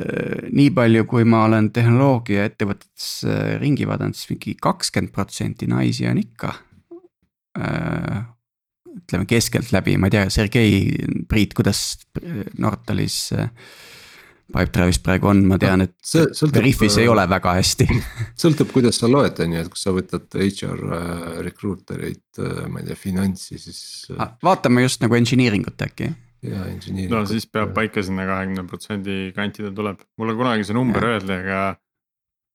[0.52, 3.26] nii palju, kui ma olen tehnoloogiaettevõtetes
[3.62, 6.54] ringi vaadanud, siis mingi kakskümmend protsenti naisi on ikka
[7.58, 10.82] ütleme keskeltläbi, ma ei tea, Sergei,
[11.30, 12.00] Priit, kuidas
[12.58, 13.50] Nortalis äh,
[14.50, 17.86] Pipedrive'is praegu on, ma tean, et sõltub, Veriffis ei ole väga hästi.
[18.44, 22.64] sõltub, kuidas sa loed, on ju, et kui sa võtad HR äh, recruiter eid, äh,
[22.72, 23.84] ma ei tea, finantsi, siis.
[24.18, 26.10] Ah, vaatame just nagu engineering ut äkki.
[26.42, 27.12] ja engineering.
[27.12, 31.62] no siis peab paika sinna kahekümne protsendi kantide tuleb, mulle kunagi see number öeldi, aga.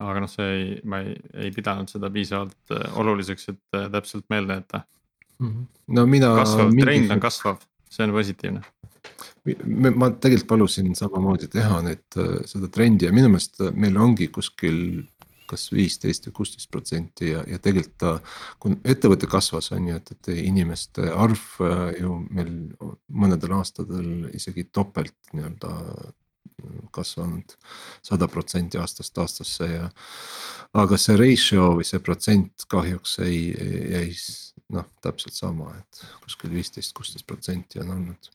[0.02, 1.14] Aga noh, see ei, ma ei,
[1.46, 4.84] ei pidanud seda piisavalt äh, oluliseks, et täpselt meelde jätta.
[5.42, 5.66] Mhm.
[5.96, 6.34] no mina.
[6.38, 8.62] kasvav mingi..., trend on kasvav, see on positiivne
[9.96, 14.30] ma tegelikult palusin samamoodi teha need, äh, seda trendi ja minu meelest äh, meil ongi
[14.32, 15.04] kuskil
[15.44, 18.14] kas viisteist või kuusteist protsenti ja, ja tegelikult ta,
[18.62, 22.54] kui ettevõte kasvas, on ju, et, et inimeste arv äh, ju meil
[23.12, 25.74] mõnedel aastatel isegi topelt nii-öelda
[26.94, 27.56] kasvanud
[28.02, 29.88] sada protsenti aastast aastasse ja.
[30.72, 33.40] aga see ratio või see protsent kahjuks ei,
[33.94, 34.08] jäi
[34.74, 38.30] noh, täpselt sama, et kuskil viisteist, kuusteist protsenti on olnud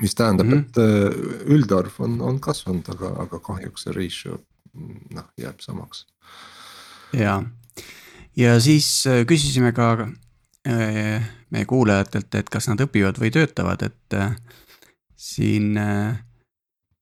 [0.00, 0.60] mis tähendab mm, -hmm.
[0.60, 4.40] et äh, üldarv on, on kasvanud, aga, aga kahjuks see ratio
[5.14, 6.06] noh, jääb samaks.
[7.12, 7.42] ja,
[8.36, 10.08] ja siis äh, küsisime ka
[10.68, 14.18] äh, meie kuulajatelt, et kas nad õpivad või töötavad, et
[15.16, 15.74] siin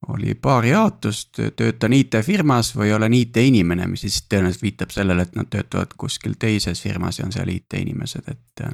[0.07, 5.49] oli paar jaotust, töötan IT-firmas või olen IT-inimene, mis siis tõenäoliselt viitab sellele, et nad
[5.51, 8.65] töötavad kuskil teises firmas ja on seal IT-inimesed, et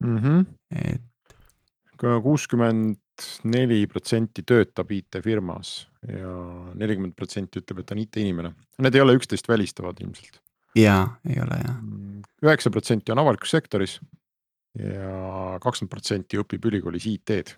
[0.00, 0.16] mm.
[0.18, 0.46] -hmm.
[0.70, 1.36] et.
[2.00, 2.96] kuuskümmend
[3.44, 5.74] neli protsenti töötab IT-firmas
[6.08, 6.32] ja
[6.74, 8.54] nelikümmend protsenti ütleb, et on IT-inimene.
[8.78, 10.40] Need ei ole üksteist välistavad ilmselt.
[10.74, 11.76] jaa, ei ole jah.
[12.42, 14.00] üheksa protsenti on avalikus sektoris
[14.78, 17.54] ja kakskümmend protsenti õpib ülikoolis IT-d.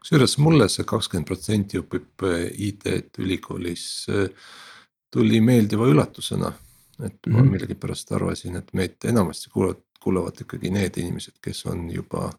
[0.00, 4.26] Kusjuures mulle see kakskümmend protsenti õpib äh, IT-d ülikoolis äh,
[5.12, 6.52] tuli meeldiva üllatusena.
[7.00, 7.50] et ma mm -hmm.
[7.50, 12.30] millegipärast arvasin, et meid enamasti kuulavad, kuulavad ikkagi need inimesed, kes on juba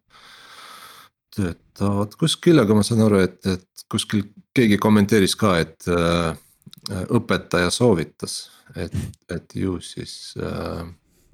[1.35, 6.37] töötavad kuskil, aga ma saan aru, et, et kuskil keegi kommenteeris ka, et äh,
[6.89, 8.95] õpetaja soovitas, et,
[9.29, 10.85] et ju siis äh,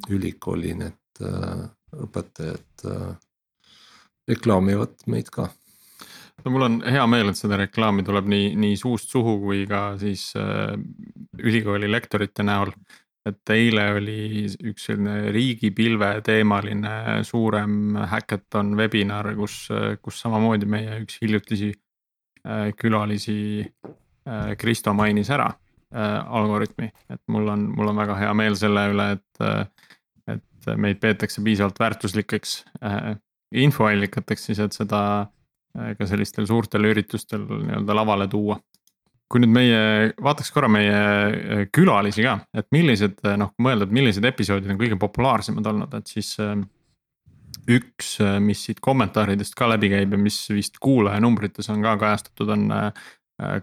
[0.10, 1.64] ülikooli need äh,
[1.98, 3.16] õpetajad äh,
[4.28, 5.50] reklaamivad meid ka.
[6.46, 9.82] No mul on hea meel, et seda reklaami tuleb nii, nii suust suhu kui ka
[10.02, 10.76] siis äh,
[11.44, 12.74] ülikooli lektorite näol.
[13.28, 19.66] et eile oli üks selline riigipilve teemaline suurem häkaton webinar, kus,
[20.02, 21.74] kus samamoodi meie üks hiljutisi
[22.48, 28.32] äh, külalisi äh, Kristo mainis ära äh, algoritmi, et mul on, mul on väga hea
[28.34, 29.66] meel selle üle, et äh,
[30.68, 33.16] et meid peetakse piisavalt väärtuslikeks äh,
[33.56, 35.02] infoallikateks siis, et seda
[35.98, 38.60] ka sellistel suurtel üritustel nii-öelda lavale tuua.
[39.28, 39.80] kui nüüd meie,
[40.24, 44.80] vaataks korra meie äh, külalisi ka, et millised noh, kui mõelda, et millised episoodid on
[44.80, 46.36] kõige populaarsemad olnud, et siis
[47.68, 52.70] üks, mis siit kommentaaridest ka läbi käib ja mis vist kuulajanumbrites on ka kajastatud, on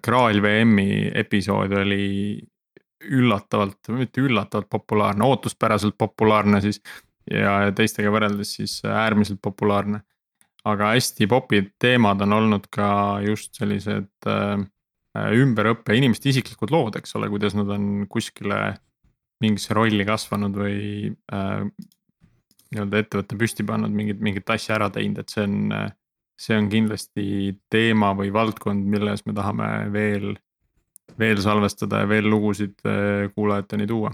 [0.04, 2.04] Graal VM-i episood oli
[3.10, 6.80] üllatavalt, mitte üllatavalt populaarne, ootuspäraselt populaarne siis.
[7.30, 10.02] ja teistega võrreldes siis äärmiselt populaarne.
[10.64, 12.88] Aga hästi popid teemad on olnud ka
[13.24, 14.62] just sellised äh,
[15.14, 18.78] ümberõppe inimeste isiklikud lood, eks ole, kuidas nad on kuskile
[19.44, 21.66] mingisse rolli kasvanud või äh,
[22.74, 25.74] nii-öelda ettevõtte püsti pannud, mingit, mingit asja ära teinud, et see on,
[26.40, 27.26] see on kindlasti
[27.70, 30.32] teema või valdkond, milles me tahame veel
[31.18, 34.12] veel salvestada ja veel lugusid äh, kuulajateni tuua.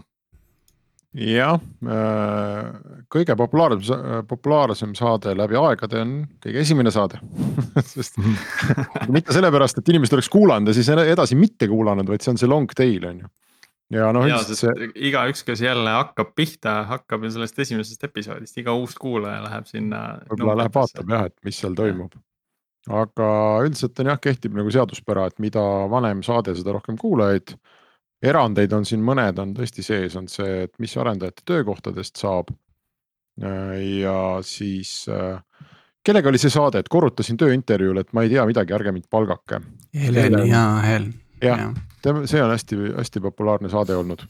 [1.19, 2.71] Jah, äh,
[3.11, 7.19] kõige populaarsem, populaarsem saade läbi aegade on kõige esimene saade
[7.95, 8.21] sest
[9.15, 12.51] mitte sellepärast, et inimesed oleks kuulanud ja siis edasi mitte kuulanud, vaid see on see
[12.51, 13.33] long tail on ju
[13.99, 14.91] ja noh, üldiselt see.
[15.11, 20.05] igaüks, kes jälle hakkab pihta, hakkab ju sellest esimesest episoodist, iga uus kuulaja läheb sinna.
[20.31, 22.15] võib-olla läheb vaatab jah, et mis seal toimub
[22.89, 23.29] aga
[23.67, 27.55] üldiselt on jah, kehtib nagu seaduspära, et mida vanem saade, seda rohkem kuulajaid.
[28.23, 32.51] Erandeid on siin mõned on tõesti sees, on see, et mis arendajate töökohtadest saab.
[33.41, 35.07] ja siis
[36.05, 39.63] kellega oli see saade, et korrutasin tööintervjuul, et ma ei tea midagi, ärge mind palgake.
[39.97, 41.09] Helen ja Hel.
[41.41, 41.71] jah,
[42.05, 44.27] see on hästi-hästi populaarne saade olnud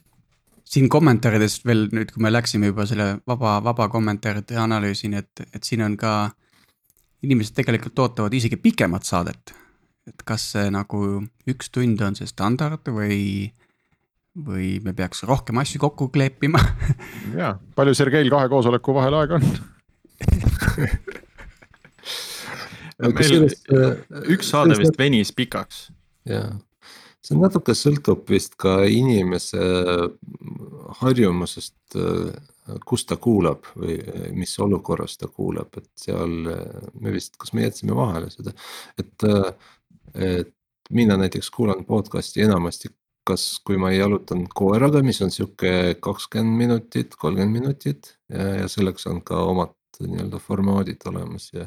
[0.71, 5.67] siin kommentaarides veel nüüd, kui me läksime juba selle vaba, vaba kommentaaride analüüsini, et, et
[5.67, 6.31] siin on ka
[7.27, 9.55] inimesed tegelikult ootavad isegi pikemat saadet.
[10.09, 13.51] et kas see nagu üks tund on see standard või,
[14.39, 16.61] või me peaks rohkem asju kokku kleepima
[17.41, 19.47] ja, palju Sergeil kahe koosoleku vahel aega on
[23.17, 23.49] meil
[24.31, 25.89] üks saade vist venis pikaks.
[26.29, 26.53] jaa,
[27.25, 29.65] see natuke sõltub vist ka inimese
[31.01, 31.99] harjumusest
[32.87, 33.99] kus ta kuulab või
[34.37, 38.55] mis olukorras ta kuulab, et seal me vist, kas me jätsime vahele seda,
[38.99, 39.29] et.
[40.15, 40.57] et
[40.91, 42.89] mina näiteks kuulan podcast'i enamasti,
[43.31, 49.07] kas, kui ma jalutan koeraga, mis on sihuke kakskümmend minutit, kolmkümmend minutit ja, ja selleks
[49.11, 51.67] on ka omad nii-öelda formaadid olemas ja.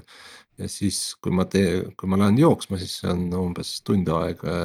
[0.58, 4.56] ja siis, kui ma tee, kui ma lähen jooksma, siis see on umbes tund aega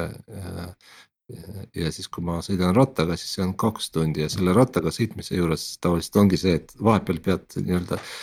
[1.77, 5.37] ja siis, kui ma sõidan rattaga, siis see on kaks tundi ja selle rattaga sõitmise
[5.37, 8.13] juures tavaliselt ongi see, et vahepeal pead nii-öelda eh,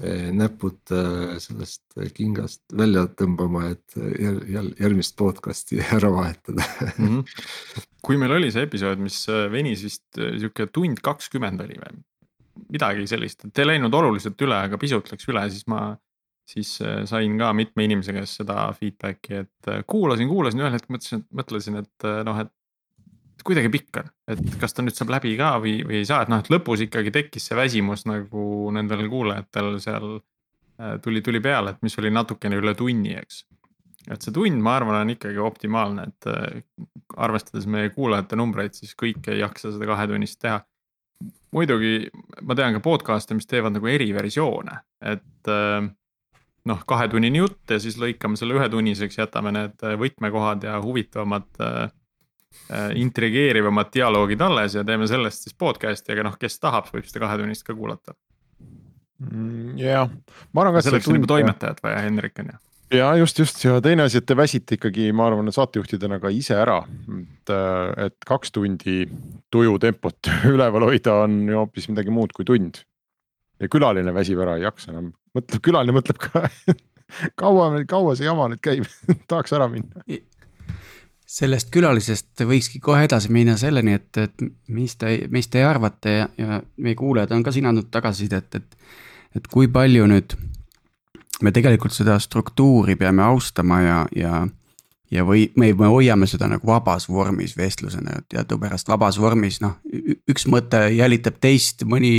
[0.00, 6.64] näpud eh, sellest kingast välja tõmbama, et jälle järgmist podcast'i ära vahetada
[6.96, 7.08] mm.
[7.08, 7.82] -hmm.
[8.00, 12.00] kui meil oli see episood, mis eh, venis vist sihuke tund kakskümmend oli või
[12.72, 15.92] midagi sellist, et ei läinud oluliselt üle, aga pisut läks üle, siis ma
[16.48, 16.72] siis
[17.06, 22.08] sain ka mitme inimese käest seda feedback'i, et kuulasin, kuulasin, ühel hetkel mõtlesin, mõtlesin, et
[22.26, 22.50] noh, et
[23.46, 26.32] kuidagi pikk on, et kas ta nüüd saab läbi ka või, või ei saa, et
[26.32, 30.20] noh, et lõpus ikkagi tekkis see väsimus nagu nendel kuulajatel seal
[31.02, 33.44] tuli, tuli peale, et mis oli natukene üle tunni, eks.
[34.10, 36.30] et see tund, ma arvan, on ikkagi optimaalne, et
[37.16, 40.60] arvestades meie kuulajate numbreid, siis kõik ei jaksa seda kahetunnist teha.
[41.54, 42.08] Muidugi
[42.42, 44.78] ma tean ka podcast'e, mis teevad nagu eriversioone,
[45.12, 45.84] et äh,
[46.68, 51.92] noh, kahetunnine jutt ja siis lõikame selle ühetunniseks, jätame need võtmekohad ja huvitavamad äh,
[52.96, 57.66] intrigeerivamad dialoogid alles ja teeme sellest siis podcast'i, aga noh, kes tahab, võib seda kahetunnist
[57.66, 58.14] ka kuulata
[59.30, 59.78] mm,.
[59.80, 60.10] jah,
[60.52, 60.84] ma arvan ka.
[60.86, 62.60] selleks on juba toimetajat vaja, Hendrik on ju.
[62.98, 66.56] ja just, just ja teine asi, et te väsite ikkagi, ma arvan, saatejuhtidena ka ise
[66.58, 66.80] ära.
[67.18, 67.54] et,
[68.06, 69.02] et kaks tundi
[69.52, 72.84] tujutempot üleval hoida on ju hoopis midagi muud kui tund.
[73.60, 76.46] ja külaline väsib ära, ei jaksa enam, mõtleb, külaline mõtleb ka
[77.40, 78.86] kaua, kaua see jama nüüd käib
[79.30, 80.04] tahaks ära minna.
[81.32, 86.26] Sellest külalisest võikski kohe edasi minna selleni, et, et mis te, mis te arvate ja,
[86.38, 88.74] ja meie kuulajad on ka siin andnud tagasisidet, et,
[89.38, 90.36] et kui palju nüüd
[91.42, 94.42] me tegelikult seda struktuuri peame austama ja, ja,
[95.10, 99.78] ja või me, me hoiame seda nagu vabas vormis vestlusena, teadupärast vabas vormis, noh.
[100.28, 102.12] üks mõte jälitab teist, mõni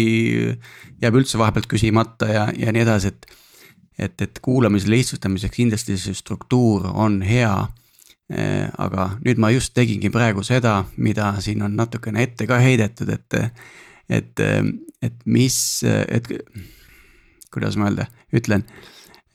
[1.04, 3.40] jääb üldse vahepealt küsimata ja, ja nii edasi, et.
[3.98, 7.54] et, et kuulamise lihtsustamiseks kindlasti see struktuur on hea
[8.34, 13.36] aga nüüd ma just tegingi praegu seda, mida siin on natukene ette ka heidetud, et,
[14.10, 14.44] et,
[15.04, 16.30] et mis, et
[17.54, 18.64] kuidas ma öelda, ütlen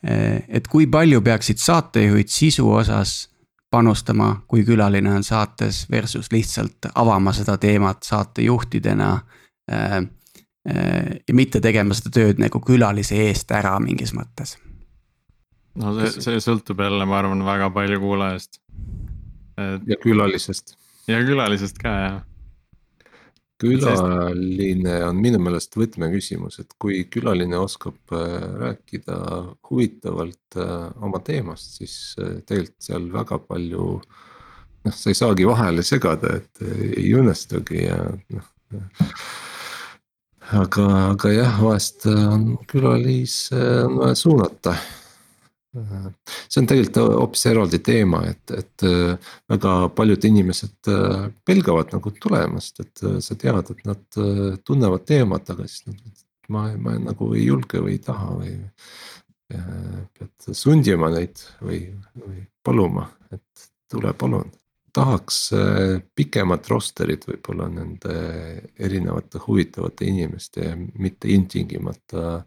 [0.03, 3.29] et kui palju peaksid saatejuhid sisu osas
[3.71, 9.11] panustama, kui külaline on saates versus lihtsalt avama seda teemat saatejuhtidena.
[9.73, 9.97] Eh,
[10.71, 14.57] eh, ja mitte tegema seda tööd nagu külalise eest ära mingis mõttes.
[15.79, 18.61] no see, see sõltub jälle, ma arvan, väga palju kuulajast.
[19.59, 20.77] Ja külalisest.
[21.11, 22.19] ja külalisest ka jah
[23.59, 29.19] külaline on minu meelest võtmeküsimus, et kui külaline oskab äh, rääkida
[29.69, 33.89] huvitavalt äh, oma teemast, siis äh, tegelikult seal väga palju.
[34.87, 36.63] noh, sa ei saagi vahele segada, et
[36.95, 37.99] ei õnnestugi ja
[38.31, 38.47] noh.
[40.63, 40.87] aga,
[41.17, 44.77] aga jah, vahest on külalis on vaja suunata
[45.75, 52.13] see on tegelikult hoopis eraldi teema, et, et äh, väga paljud inimesed äh, pelgavad nagu
[52.17, 54.21] tulemast, et äh, sa tead, et nad
[54.65, 58.59] tunnevad teemat, aga siis nad, ma, ma nagu ei julge või ei taha või.
[59.49, 61.79] pead sundima neid või,
[62.21, 64.51] või paluma, et tule palun.
[64.93, 65.39] tahaks
[66.15, 68.17] pikemat roster'it võib-olla nende
[68.77, 72.43] erinevate huvitavate inimeste mitte ilmtingimata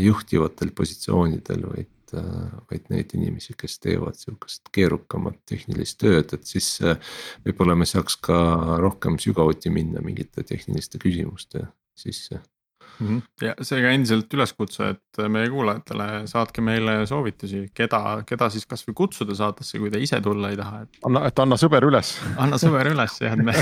[0.00, 1.66] juhtivatel positsioonidel,
[2.14, 6.98] vaid Äh, vaid neid inimesi, kes teevad sihukest keerukamat tehnilist tööd, et siis äh,
[7.46, 8.36] võib-olla me saaks ka
[8.80, 11.66] rohkem sügavuti minna mingite tehniliste küsimuste
[11.98, 13.06] sisse mm.
[13.06, 13.22] -hmm.
[13.46, 19.34] ja seega endiselt üleskutse, et meie kuulajatele saatke meile soovitusi, keda, keda siis kasvõi kutsuda
[19.34, 21.02] saatesse, kui te ise tulla ei taha, et.
[21.06, 23.56] anna, et anna sõber üles anna sõber üles jah, et me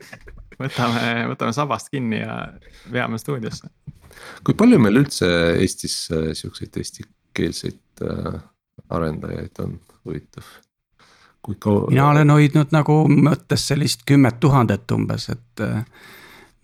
[0.62, 2.38] võtame, võtame sabast kinni ja
[2.92, 3.70] veame stuudiosse.
[4.46, 5.28] kui palju meil üldse
[5.58, 8.40] Eestis äh, siukseid eesti keelseid äh,
[8.90, 10.44] arendajaid on, huvitav.
[11.90, 15.82] mina olen hoidnud nagu mõttes sellist kümmet tuhandet umbes, et äh,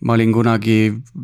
[0.01, 0.77] ma olin kunagi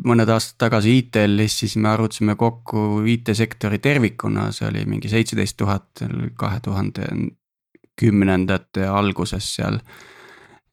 [0.06, 6.04] mõned aastad tagasi ITL-is, siis me arvutasime kokku IT-sektori tervikuna, see oli mingi seitseteist tuhat
[6.38, 7.10] kahe tuhande
[7.98, 9.80] kümnendate alguses seal.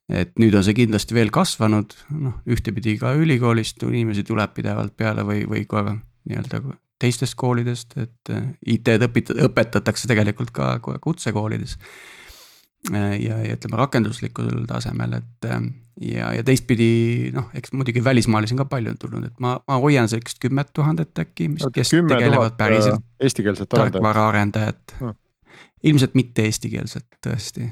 [0.06, 5.24] et nüüd on see kindlasti veel kasvanud, noh ühtepidi ka ülikoolist inimesi tuleb pidevalt peale
[5.26, 6.62] või, või ka nii-öelda
[7.02, 11.78] teistest koolidest, et äh, IT-d õpit-, õpetatakse tegelikult ka kutsekoolides.
[12.94, 15.66] Äh, ja, ja ütleme rakenduslikul tasemel, et äh,
[16.06, 20.10] ja, ja teistpidi noh, eks muidugi välismaalasi on ka palju tulnud, et ma, ma hoian
[20.12, 23.04] sellist kümmet tuhandet äkki, mis, kes tegelevad päriselt.
[23.74, 25.16] tarkvaraarendajat no.,
[25.86, 27.68] ilmselt mitte eestikeelset tõesti.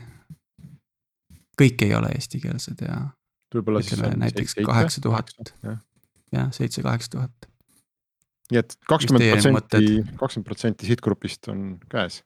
[1.62, 3.00] kõik ei ole eestikeelsed ja.
[3.54, 5.32] ütleme näiteks kaheksa tuhat,
[5.64, 7.53] jah, seitse-kaheksa tuhat
[8.52, 12.24] nii et kakskümmend protsenti, kakskümmend protsenti sihtgrupist on käes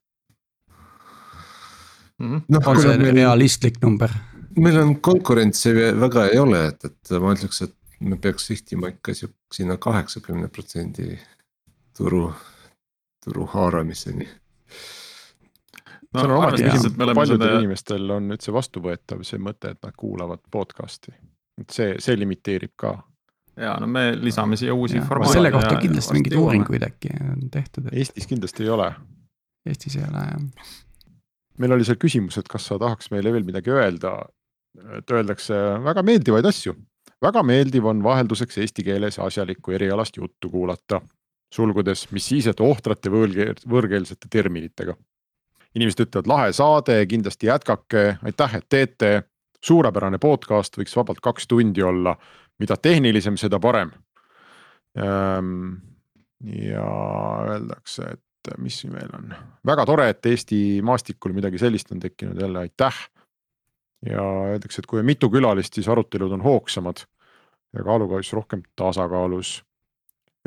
[2.19, 2.36] mm.
[2.36, 2.41] -hmm.
[2.47, 4.10] No, on see meil, realistlik number?
[4.58, 9.13] meil on konkurentsi väga ei ole, et, et ma ütleks, et me peaks sihtima ikka
[9.53, 11.19] sinna kaheksakümne protsendi
[11.97, 12.34] turu,
[13.25, 14.27] turu haaramiseni.
[16.13, 17.60] no see on ometi küsimus, et paljudel seda...
[17.60, 21.13] inimestel on üldse vastuvõetav see mõte, et nad kuulavad podcast'i.
[21.62, 22.97] et see, see limiteerib ka
[23.58, 25.34] ja no me lisame siia uusi formaate.
[25.34, 27.96] selle kohta ja, kindlasti mingeid uuringuid äkki on tehtud et....
[28.04, 28.91] Eestis kindlasti ei ole.
[29.65, 30.74] Eestis ei ole jah.
[31.58, 34.14] meil oli seal küsimus, et kas sa tahaks meile veel midagi öelda.
[34.97, 36.76] et öeldakse väga meeldivaid asju,
[37.22, 41.01] väga meeldiv on vahelduseks eesti keeles asjalikku erialast juttu kuulata.
[41.53, 44.95] sulgudes, mis siis, et ohtrate võõrkeel, võõrkeelsete terminitega.
[45.76, 49.24] inimesed ütlevad lahe saade, kindlasti jätkake, aitäh, et teete.
[49.66, 52.16] suurepärane podcast, võiks vabalt kaks tundi olla
[52.60, 53.91] mida tehnilisem, seda parem.
[54.97, 55.76] Ehm,
[56.68, 56.88] ja
[57.53, 59.36] öeldakse, et mis siin veel on,
[59.68, 63.05] väga tore, et Eesti maastikul midagi sellist on tekkinud, jälle aitäh.
[64.05, 64.22] ja
[64.53, 67.01] öeldakse, et kui on mitu külalist, siis arutelud on hoogsamad
[67.74, 69.64] ja kaalukauss rohkem tasakaalus.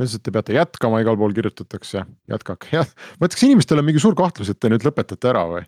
[0.01, 2.95] ütles, et te peate jätkama, igal pool kirjutatakse, jätkake, jah.
[3.21, 5.67] ma ütleks, inimestel on mingi suur kahtlus, et te nüüd lõpetate ära või.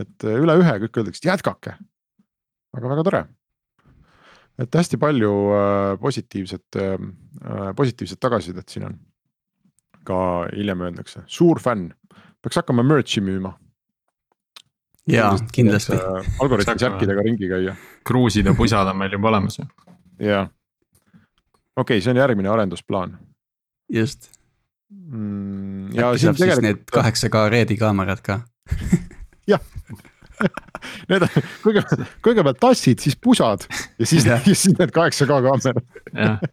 [0.00, 1.76] et üle ühe kõik öeldakse, jätkake.
[2.76, 3.22] aga väga tore.
[4.60, 8.98] Et hästi palju äh, positiivset äh,, positiivset tagasisidet siin on.
[10.04, 11.90] ka hiljem öeldakse, suur fänn,
[12.40, 13.52] peaks hakkama merch'i müüma
[15.12, 15.98] jaa, kindlasti.
[16.40, 17.74] Algorütmi säppidega ringi käia.
[18.06, 19.66] kruusid ja pusad on meil juba olemas ju.
[20.18, 20.48] jah,
[21.76, 23.18] okei okay,, see on järgmine arendusplaan.
[23.92, 24.30] just
[24.88, 25.90] mm,.
[25.90, 26.38] äkki saab tegelikult...
[26.38, 28.40] siis need kaheksa K reedi kaamerad ka
[29.48, 29.60] jah
[31.10, 31.32] Need on
[31.64, 35.84] kõigepealt, kõigepealt tassid, siis pusad ja siis, siis need kaheksa K kaamerad.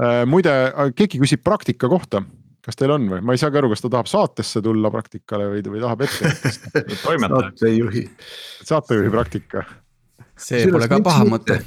[0.00, 0.52] Äh, muide,
[0.96, 2.22] keegi küsib praktika kohta
[2.64, 5.62] kas teil on või, ma ei saagi aru, kas ta tahab saatesse tulla praktikale või,
[5.74, 6.68] või tahab ettevõttest
[7.02, 8.04] saatejuhi.
[8.68, 9.64] saatejuhi praktika.
[10.40, 11.60] see pole ka paha mõte.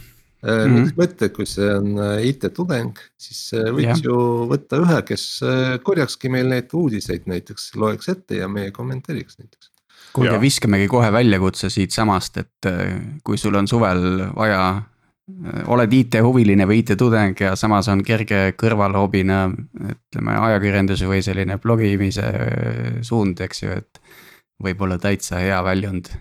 [0.43, 0.95] Mm -hmm.
[0.99, 4.09] mõte, kui see on äh, IT-tudeng, siis äh, võiks ja.
[4.09, 4.17] ju
[4.49, 5.27] võtta ühe, kes
[5.87, 9.72] korjakski meil neid uudiseid näiteks, loeks ette ja meie kommenteeriks näiteks.
[10.13, 12.71] Kuulge, viskamegi kohe väljakutse siitsamast, et
[13.23, 14.65] kui sul on suvel vaja
[15.71, 19.45] oled IT-huviline või IT-tudeng ja samas on kerge kõrvalhobina
[19.93, 22.27] ütleme ajakirjanduse või selline blogimise
[23.07, 24.01] suund, eks ju, et.
[24.63, 26.11] võib-olla täitsa hea väljund.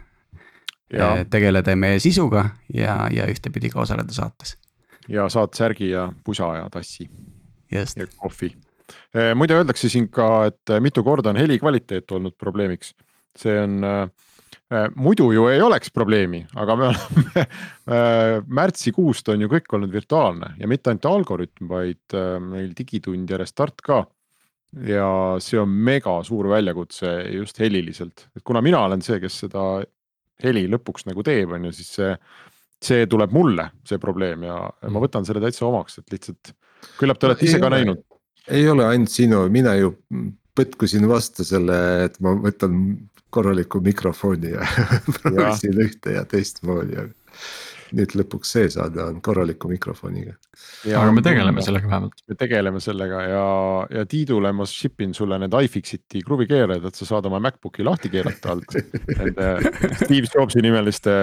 [1.30, 4.56] tegeleda meie sisuga ja, ja ühtepidi ka osaleda saates.
[5.08, 7.10] ja saad särgi ja pusa ja tassi.
[7.72, 7.84] ja
[8.16, 8.54] kohvi.
[9.34, 12.94] muide öeldakse siin ka, et mitu korda on heli kvaliteet olnud probleemiks,
[13.38, 14.08] see on äh,
[14.72, 19.92] Äh, muidu ju ei oleks probleemi, aga me oleme äh, märtsikuust on ju kõik olnud
[19.92, 24.04] virtuaalne ja mitte ainult Algorütm, vaid äh, meil Digitund ja Restart ka.
[24.88, 25.06] ja
[25.44, 29.66] see on mega suur väljakutse just heliliselt, et kuna mina olen see, kes seda
[30.40, 32.14] heli lõpuks nagu teeb, on ju, siis see.
[32.82, 35.02] see tuleb mulle, see probleem ja ma mm.
[35.04, 36.54] võtan selle täitsa omaks, et lihtsalt
[36.96, 38.00] küllap te olete ise ka näinud.
[38.48, 39.92] ei ole ainult sinu, mina ju
[40.56, 41.76] põtkusin vastu selle,
[42.06, 42.80] et ma võtan
[43.32, 44.66] korraliku mikrofoni ja
[45.22, 47.38] proovisin ühte ja teistmoodi, aga.
[47.92, 50.34] nüüd lõpuks see saade on korraliku mikrofoniga.
[50.88, 52.22] aga me tegeleme sellega vähemalt.
[52.28, 53.46] me tegeleme sellega ja,
[53.98, 58.12] ja Tiidule ma ship in sulle need iFixiti kruvikeerajad, et sa saad oma MacBooki lahti
[58.12, 58.78] keerata alt.
[59.18, 59.50] Nende
[60.02, 61.18] Steve Jobsi nimeliste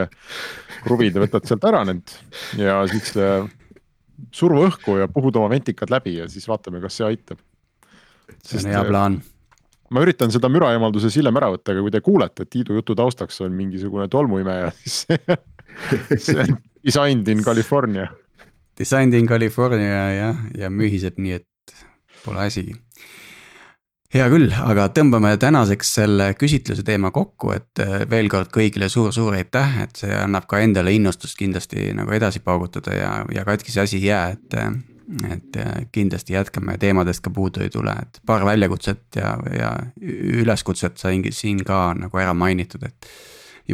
[0.83, 2.13] kruvide võtad sealt ära need
[2.57, 3.49] ja siis äh,
[4.33, 7.41] surva õhku ja puhud oma ventikad läbi ja siis vaatame, kas see aitab.
[8.45, 9.21] see on hea plaan
[9.91, 12.95] ma üritan seda müra eemalduses hiljem ära võtta, aga kui te kuulete, et Tiidu jutu
[12.97, 15.05] taustaks on mingisugune tolmuimeja, siis
[16.25, 18.09] see on designed in California.
[18.79, 21.73] Designed in California jah, ja mühiseb nii, et
[22.23, 22.75] pole asigi.
[24.09, 29.35] hea küll, aga tõmbame tänaseks selle küsitluse teema kokku, et äh, veel kord kõigile suur-suur
[29.37, 33.99] aitäh, et see annab ka endale innustust kindlasti nagu edasi paugutada ja, ja katkise asi
[33.99, 34.71] ei jää, et äh,
[35.09, 35.57] et
[35.91, 39.71] kindlasti jätkame, teemadest ka puudu ei tule, et paar väljakutset ja, ja
[40.41, 43.09] üleskutset sai siin ka nagu ära mainitud, et.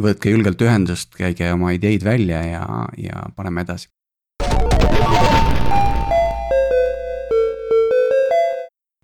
[0.02, 2.64] võtke julgelt ühendust, käige oma ideid välja ja,
[2.96, 3.88] ja paneme edasi.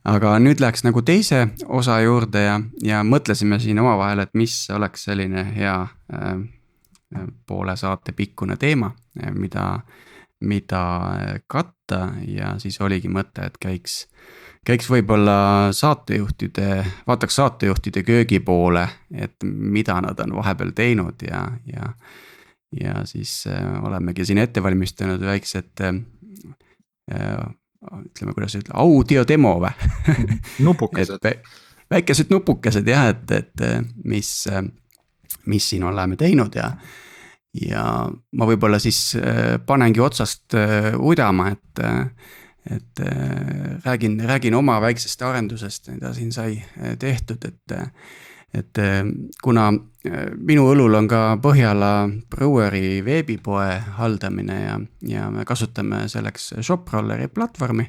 [0.04, 5.04] aga nüüd läheks nagu teise osa juurde ja, ja mõtlesime siin omavahel, et mis oleks
[5.04, 5.76] selline hea
[6.12, 6.32] äh,
[7.46, 8.90] poole saate pikkune teema,
[9.32, 9.82] mida
[10.42, 10.82] mida
[11.46, 11.81] katta
[12.28, 14.06] ja siis oligi mõte, et käiks.
[14.66, 21.92] käiks võib-olla saatejuhtide, vaataks saatejuhtide köögi poole, et mida nad on vahepeal teinud ja, ja.
[22.80, 25.98] ja siis äh, olemegi siin ette valmistanud väiksed äh,
[27.82, 29.74] ütleme, kuidas ütelda, audiodemo või
[30.66, 31.32] nupukesed
[31.92, 33.64] väikesed nupukesed jah, et, et
[34.04, 34.30] mis,
[35.50, 36.70] mis siin oleme teinud ja
[37.60, 42.08] ja ma võib-olla siis äh, panengi otsast äh, udama, et, äh,
[42.70, 43.00] et
[43.84, 46.62] räägin, räägin oma väiksest arendusest, mida siin sai
[46.98, 47.78] tehtud, et.
[48.54, 48.78] et
[49.42, 54.74] kuna minu õlul on ka Põhjala Brewery veebipoe haldamine ja,
[55.08, 57.88] ja me kasutame selleks Shoprolleri platvormi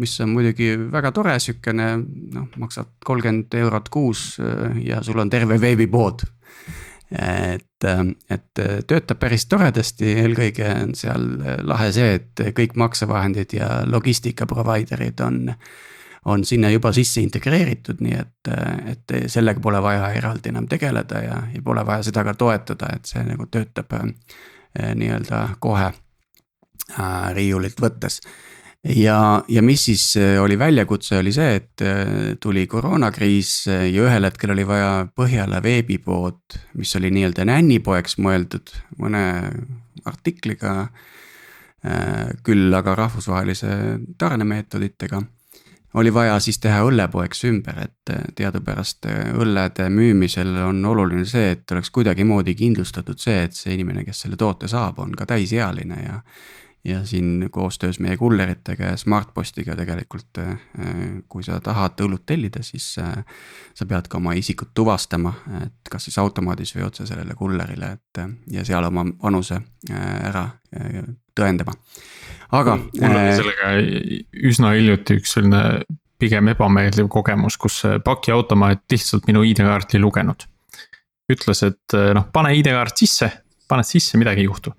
[0.00, 4.40] mis on muidugi väga tore, sihukene noh, maksad kolmkümmend eurot kuus
[4.82, 6.24] ja sul on terve veebipood
[7.10, 7.84] et,
[8.30, 11.24] et töötab päris toredasti, eelkõige on seal
[11.66, 15.54] lahe see, et kõik maksevahendid ja logistika provider'id on.
[16.24, 18.48] on sinna juba sisse integreeritud, nii et,
[18.92, 23.08] et sellega pole vaja eraldi enam tegeleda ja, ja pole vaja seda ka toetada, et
[23.08, 23.94] see nagu töötab
[24.76, 28.20] nii-öelda kohe äh, riiulilt võttes
[28.84, 34.06] ja, ja mis siis äh, oli väljakutse, oli see, et äh, tuli koroonakriis äh, ja
[34.08, 39.24] ühel hetkel oli vaja Põhjala veebipood, mis oli nii-öelda nännipoeks mõeldud mõne
[40.04, 40.88] artikliga.
[42.44, 43.70] küll aga rahvusvahelise
[44.20, 45.22] tarnemeetoditega
[45.96, 49.08] oli vaja siis teha õllepoeks ümber, et teadupärast
[49.40, 54.36] õllede müümisel on oluline see, et oleks kuidagimoodi kindlustatud see, et see inimene, kes selle
[54.36, 56.20] toote saab, on ka täisealine ja
[56.84, 60.58] ja siin koostöös meie kulleritega ja Smartpostiga tegelikult, äh,
[61.28, 63.24] kui sa tahad õlut tellida, siis äh,
[63.74, 65.32] sa pead ka oma isikut tuvastama,
[65.64, 69.60] et kas siis automaadis või otse sellele kullerile, et äh, ja seal oma vanuse
[69.90, 70.46] ära
[71.36, 71.74] tõendama.
[72.52, 72.76] aga.
[72.78, 73.74] mul oli sellega
[74.48, 75.82] üsna hiljuti üks selline
[76.20, 80.48] pigem ebameeldiv kogemus, kus pakiautomaat lihtsalt minu ID-kaarti ei lugenud.
[81.30, 83.30] ütles, et noh, pane ID-kaart sisse,
[83.68, 84.72] paned sisse, midagi ei juhtu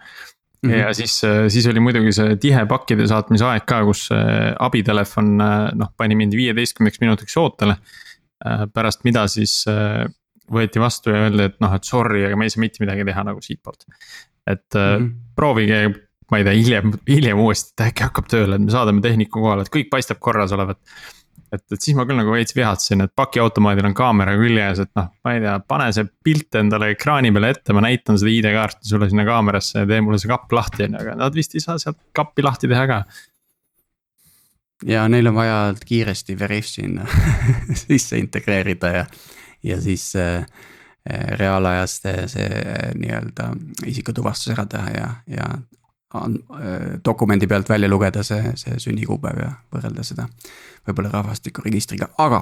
[0.62, 0.78] Mm -hmm.
[0.78, 5.41] ja siis, äh, siis oli muidugi see tihe pakkide saatmise aeg ka, kus äh, abitelefon
[5.41, 7.78] äh, noh, pani mind viieteistkümneks minutiks ootele.
[8.74, 9.68] pärast mida siis
[10.51, 13.24] võeti vastu ja öeldi, et noh, et sorry, aga me ei saa mitte midagi teha
[13.24, 13.86] nagu siitpoolt.
[14.47, 15.12] et mm -hmm.
[15.36, 15.91] proovige,
[16.32, 19.62] ma ei tea, hiljem, hiljem uuesti, et äkki hakkab tööle, et me saadame tehniku kohale,
[19.62, 20.80] et kõik paistab korras olevat
[21.52, 25.10] et, et siis ma küll nagu veits vihatsesin, et pakiautomaadil on kaamera küljes, et noh,
[25.26, 29.10] ma ei tea, pane see pilt endale ekraani peale ette, ma näitan seda ID-kaarti sulle
[29.12, 31.78] sinna kaamerasse ja tee mulle see kapp lahti, on ju, aga nad vist ei saa
[31.82, 33.02] sealt kappi lahti teha ka.
[34.88, 37.08] ja neil on vaja kiiresti Veriff sinna
[37.86, 39.06] sisse integreerida ja,
[39.64, 40.45] ja siis äh,
[41.38, 42.64] reaalajas see, see
[43.02, 43.52] nii-öelda
[43.89, 45.52] isikutuvastus ära teha ja, ja
[47.05, 50.28] dokumendi pealt välja lugeda see, see sünnikuupäev ja võrrelda seda
[50.88, 52.41] võib-olla rahvastikuregistriga, aga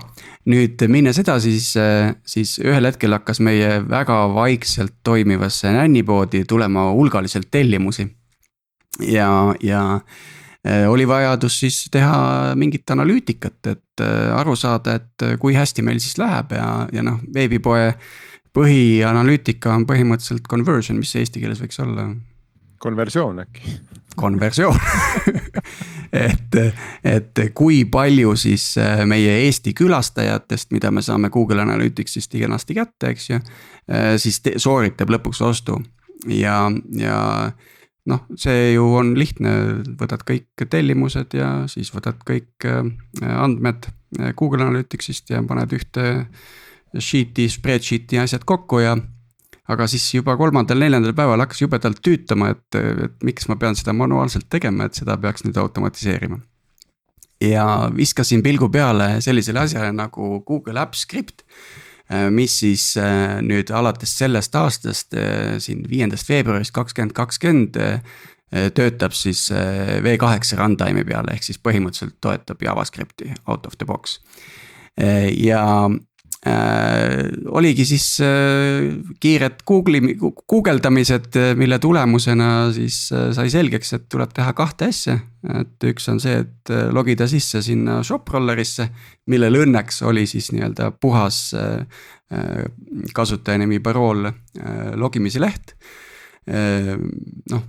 [0.50, 6.90] nüüd minnes edasi, siis, äh, siis ühel hetkel hakkas meie väga vaikselt toimivasse nännipoodi tulema
[6.96, 8.08] hulgaliselt tellimusi.
[9.00, 10.00] ja, ja
[10.68, 14.04] äh, oli vajadus siis teha mingit analüütikat, et
[14.36, 17.94] aru saada, et kui hästi meil siis läheb ja, ja noh, veebipoe
[18.56, 22.08] põhianalüütika on põhimõtteliselt conversion, mis eesti keeles võiks olla
[22.80, 23.78] konversioon äkki.
[24.16, 24.80] konversioon
[26.28, 26.58] et,
[27.04, 33.14] et kui palju siis äh, meie Eesti külastajatest, mida me saame Google Analyticsist kenasti kätte,
[33.14, 33.40] eks ju.
[33.92, 35.78] Äh, siis te, sooritab lõpuks ostu
[36.28, 36.64] ja,
[36.98, 37.20] ja
[38.10, 39.54] noh, see ju on lihtne,
[40.00, 42.84] võtad kõik tellimused ja siis võtad kõik äh,
[43.30, 43.92] andmed
[44.36, 46.06] Google Analyticsist ja paned ühte
[46.98, 48.96] sheet'i, spreadsheet'i asjad kokku ja
[49.70, 54.50] aga siis juba kolmandal-neljandal päeval hakkas jubedalt tüütama, et, et miks ma pean seda manuaalselt
[54.50, 56.40] tegema, et seda peaks nüüd automatiseerima.
[57.40, 57.66] ja
[57.96, 61.46] viskasin pilgu peale sellisele asjale nagu Google Apps Script
[62.34, 67.78] mis siis äh, nüüd alates sellest aastast, äh, siin viiendast veebruarist kakskümmend kakskümmend
[68.50, 74.18] töötab siis V8 runtime'i peale, ehk siis põhimõtteliselt toetab JavaScripti out of the box.
[75.38, 75.62] ja
[76.48, 78.88] äh, oligi siis äh,
[79.20, 85.20] kiired Google'i, guugeldamised, mille tulemusena siis äh, sai selgeks, et tuleb teha kahte asja.
[85.60, 88.90] et üks on see, et äh, logida sisse sinna ShopRollerisse,
[89.32, 92.66] millel õnneks oli siis nii-öelda puhas äh, äh
[93.16, 94.36] kasutajanimi, parool äh,,
[94.96, 95.74] logimise leht
[96.48, 96.96] äh,.
[97.52, 97.64] noh,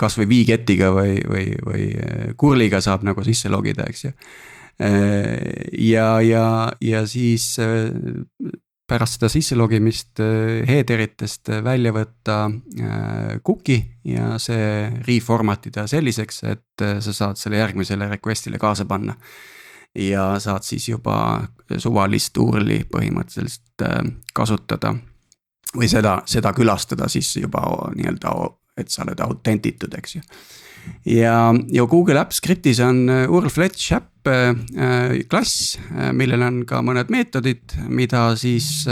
[0.00, 1.86] kasvõi Vigetiga või, või, või
[2.36, 7.90] Kurliga saab nagu sisse logida, eks ju Äh, ja, ja, ja siis äh,
[8.88, 12.38] pärast seda sisselogimist äh, headeritest välja võtta
[13.46, 19.14] cookie ja see reformat ida selliseks, et sa saad selle järgmisele request'ile kaasa panna.
[19.94, 21.46] ja saad siis juba
[21.78, 23.84] suvalist URL-i põhimõtteliselt
[24.34, 24.90] kasutada
[25.76, 27.62] või seda, seda külastada siis juba
[27.94, 28.34] nii-öelda,
[28.76, 30.22] et sa oled autentitud, eks ju
[31.04, 36.80] ja, ja Google Apps Scriptis on äh, URL-fetch äpp äh, klass, äh, millel on ka
[36.84, 38.86] mõned meetodid, mida siis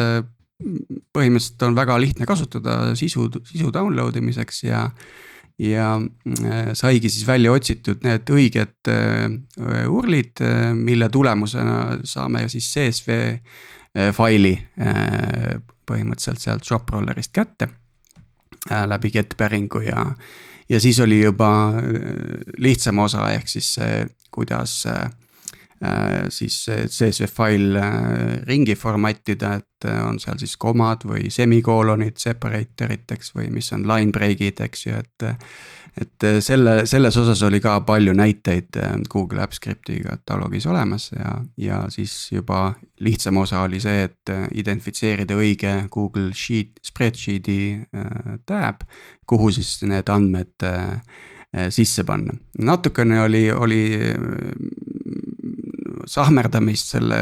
[0.63, 4.85] põhimõtteliselt on väga lihtne kasutada sisu, sisu download imiseks ja.
[5.59, 5.97] ja
[6.79, 8.91] saigi siis välja otsitud need õiged
[9.91, 10.45] URL-id,
[10.79, 13.19] mille tulemusena saame siis CSV
[14.15, 17.73] faili põhimõtteliselt sealt ShopRollerist kätte
[18.71, 20.07] läbi get päringu ja
[20.73, 21.83] ja siis oli juba äh,
[22.59, 25.03] lihtsam osa, ehk siis see, kuidas äh,
[25.85, 27.77] äh, siis CSV fail
[28.49, 34.15] ringi formatida, et on seal siis komad või semikoolonid, separator'id, eks, või mis on line
[34.15, 35.29] break'id, eks ju, et
[36.01, 41.11] et äh, selle, selles osas oli ka palju näiteid äh, Google Apps Scripti katalogis olemas
[41.13, 47.61] ja, ja siis juba lihtsam osa oli see, et äh, identifitseerida õige Google Sheet, spreadsheet'i
[48.47, 48.87] tab,
[49.27, 50.65] kuhu siis need andmed
[51.69, 52.33] sisse panna.
[52.65, 53.83] natukene oli, oli
[56.09, 57.21] sahmerdamist selle,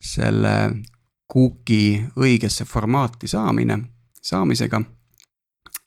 [0.00, 0.54] selle
[1.30, 3.78] cookie õigesse formaati saamine,
[4.22, 4.82] saamisega.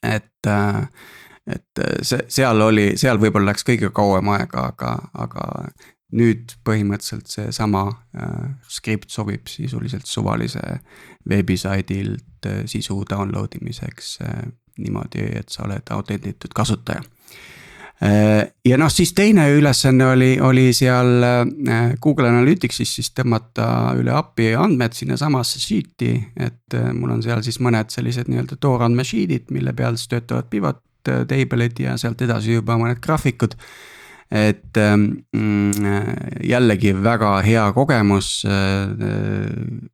[0.02, 0.88] et äh,
[1.48, 5.46] et äh, see, seal oli, seal võib-olla läks kõige kauem aega, aga, aga
[6.16, 7.84] nüüd põhimõtteliselt seesama
[8.16, 10.62] äh, skript sobib sisuliselt suvalise
[11.28, 17.02] veebisaidilt äh, sisu download imiseks äh, niimoodi, et sa oled autentitud kasutaja
[18.00, 18.48] äh,.
[18.64, 23.68] ja noh, siis teine ülesanne oli, oli seal äh, Google Analyticsis siis tõmmata
[24.00, 29.04] üle API andmed sinnasamasse sheet'i, et äh, mul on seal siis mõned sellised nii-öelda toorandme
[29.04, 30.80] sheet'id, mille peal siis töötavad pivot
[31.28, 33.56] table'id ja sealt edasi juba mõned graafikud
[34.30, 38.92] et ähm, mm, jällegi väga hea kogemus, äh,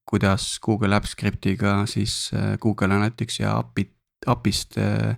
[0.07, 3.87] kuidas Google Apps Scriptiga siis äh, Google Analytics ja API,
[4.27, 5.15] API-st äh,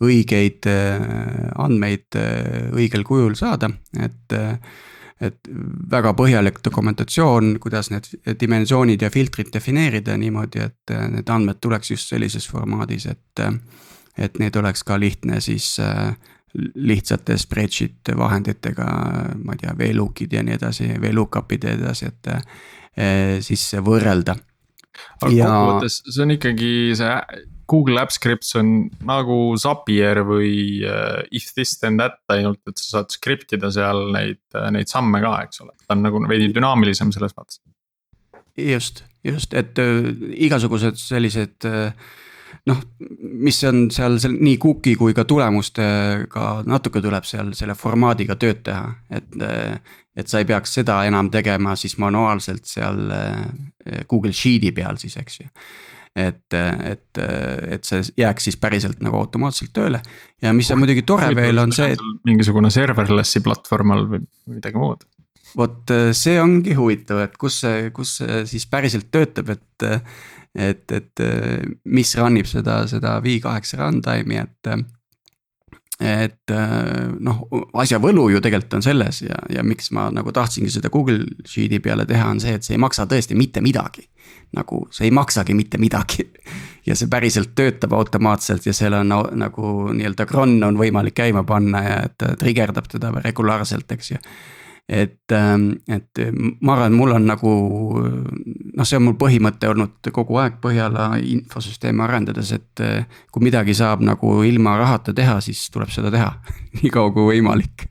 [0.00, 0.64] õigeid
[1.60, 2.16] andmeid
[2.72, 3.68] õigel kujul saada,
[4.00, 4.32] et
[5.20, 5.50] et
[5.92, 8.06] väga põhjalik dokumentatsioon, kuidas need
[8.40, 13.44] dimensioonid ja filtrid defineerida niimoodi, et need andmed tuleks just sellises formaadis, et.
[14.20, 15.78] Et neid oleks ka lihtne siis
[16.74, 18.86] lihtsate spreadsheet vahenditega,
[19.38, 24.34] ma ei tea, VLOOK-id ja nii edasi, VLOOKUP-id ja nii edasi, et eh, siis võrrelda.
[25.22, 25.46] aga ja...
[25.46, 27.14] kokkuvõttes see on ikkagi see
[27.70, 28.72] Google Apps Scripts on
[29.06, 34.08] nagu Zapier või uh, if this then that, ainult et sa saad script ida seal
[34.10, 34.42] neid,
[34.74, 37.62] neid samme ka, eks ole, ta on nagu veidi dünaamilisem selles mõttes.
[38.58, 41.94] just, just, et igasugused sellised uh,
[42.68, 42.80] noh,
[43.44, 48.64] mis on seal, seal nii cookie kui ka tulemustega natuke tuleb seal selle formaadiga tööd
[48.66, 49.30] teha, et.
[50.20, 55.14] et sa ei peaks seda enam tegema siis manuaalselt seal eh, Google Sheet'i peal siis,
[55.16, 55.46] eks ju.
[56.18, 57.20] Et, et,
[57.70, 60.02] et see jääks siis päriselt nagu automaatselt tööle.
[60.42, 61.94] Ja mis on muidugi tore veel on see,
[62.26, 64.26] mingisugune serverless'i platvorm all või
[64.58, 65.06] midagi muud
[65.56, 69.90] vot see ongi huvitav, et kus see, kus see siis päriselt töötab, et
[70.54, 71.22] et, et
[71.86, 74.72] mis run ib seda, seda V8 runtime'i, et.
[76.00, 76.52] et
[77.20, 77.42] noh,
[77.82, 81.78] asja võlu ju tegelikult on selles ja, ja miks ma nagu tahtsingi seda Google Sheet'i
[81.84, 84.08] peale teha, on see, et see ei maksa tõesti mitte midagi.
[84.56, 86.24] nagu see ei maksagi mitte midagi
[86.88, 91.84] ja see päriselt töötab automaatselt ja seal on nagu nii-öelda cron on võimalik käima panna
[91.84, 94.24] ja et trigerdab teda regulaarselt, eks ju
[94.90, 96.18] et, ähm, et
[96.60, 97.50] ma arvan, mul on nagu
[98.02, 103.76] noh, see on mul põhimõte olnud kogu aeg Põhjala infosüsteemi arendades, et äh, kui midagi
[103.78, 106.32] saab nagu ilma rahata teha, siis tuleb seda teha
[106.80, 107.86] nii kaua kui võimalik.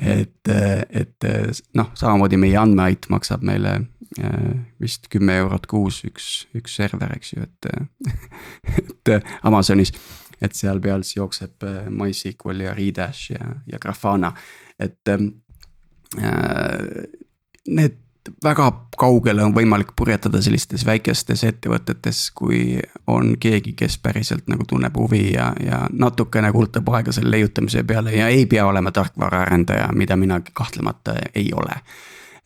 [0.00, 1.28] et, et
[1.76, 3.76] noh, samamoodi meie andmeait maksab meile
[4.16, 4.50] äh,
[4.80, 7.70] vist kümme eurot kuus üks, üks server, eks ju, et,
[8.80, 9.92] et Amazonis
[10.42, 14.32] et seal peal siis jookseb äh, MySQL ja Redash ja, ja Grafana,
[14.80, 15.43] et ähm, Äh,
[17.68, 18.00] need
[18.44, 24.96] väga kaugele on võimalik purjetada sellistes väikestes ettevõtetes, kui on keegi, kes päriselt nagu tunneb
[24.96, 30.16] huvi ja, ja natukene kulutab aega selle leiutamise peale ja ei pea olema tarkvaraarendaja, mida
[30.16, 31.80] mina kahtlemata ei ole.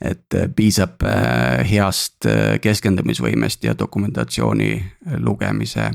[0.00, 4.84] et piisab äh, heast äh, keskendumisvõimest ja dokumentatsiooni
[5.18, 5.90] lugemise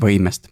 [0.00, 0.46] võimest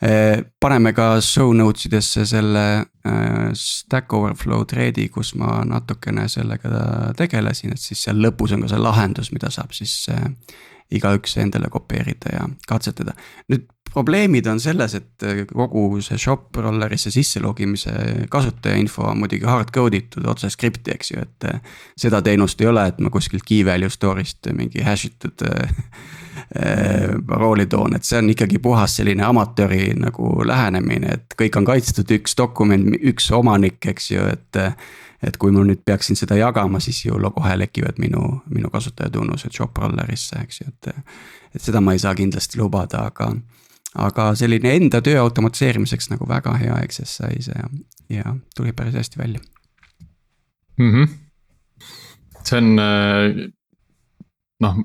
[0.00, 2.64] paneme ka show notes idesse selle
[3.04, 8.72] äh, Stack Overflow thread'i, kus ma natukene sellega tegelesin, et siis seal lõpus on ka
[8.72, 10.24] see lahendus, mida saab siis äh,
[10.96, 13.12] igaüks endale kopeerida ja katsetada.
[13.52, 17.92] nüüd probleemid on selles, et kogu see shop rollerisse sisse logimise
[18.30, 21.48] kasutaja info on muidugi hard code itud otse skripti, eks ju, et.
[21.98, 25.44] seda teenust ei ole, et ma kuskilt key value store'ist mingi hash itud
[27.26, 32.10] parooli toon, et see on ikkagi puhas selline amatööri nagu lähenemine, et kõik on kaitstud,
[32.18, 34.64] üks dokument, üks omanik, eks ju, et.
[35.20, 40.38] et kui ma nüüd peaksin seda jagama, siis ju kohe lekivad minu, minu kasutajatunnused Shoprollerisse,
[40.40, 40.94] eks ju, et.
[41.54, 43.28] et seda ma ei saa kindlasti lubada, aga,
[44.00, 47.68] aga selline enda töö automatiseerimiseks nagu väga hea exercise ja,
[48.08, 49.40] ja tuli päris hästi välja
[50.78, 50.90] mm.
[50.92, 51.08] -hmm.
[52.44, 53.50] see on äh,
[54.60, 54.76] noh,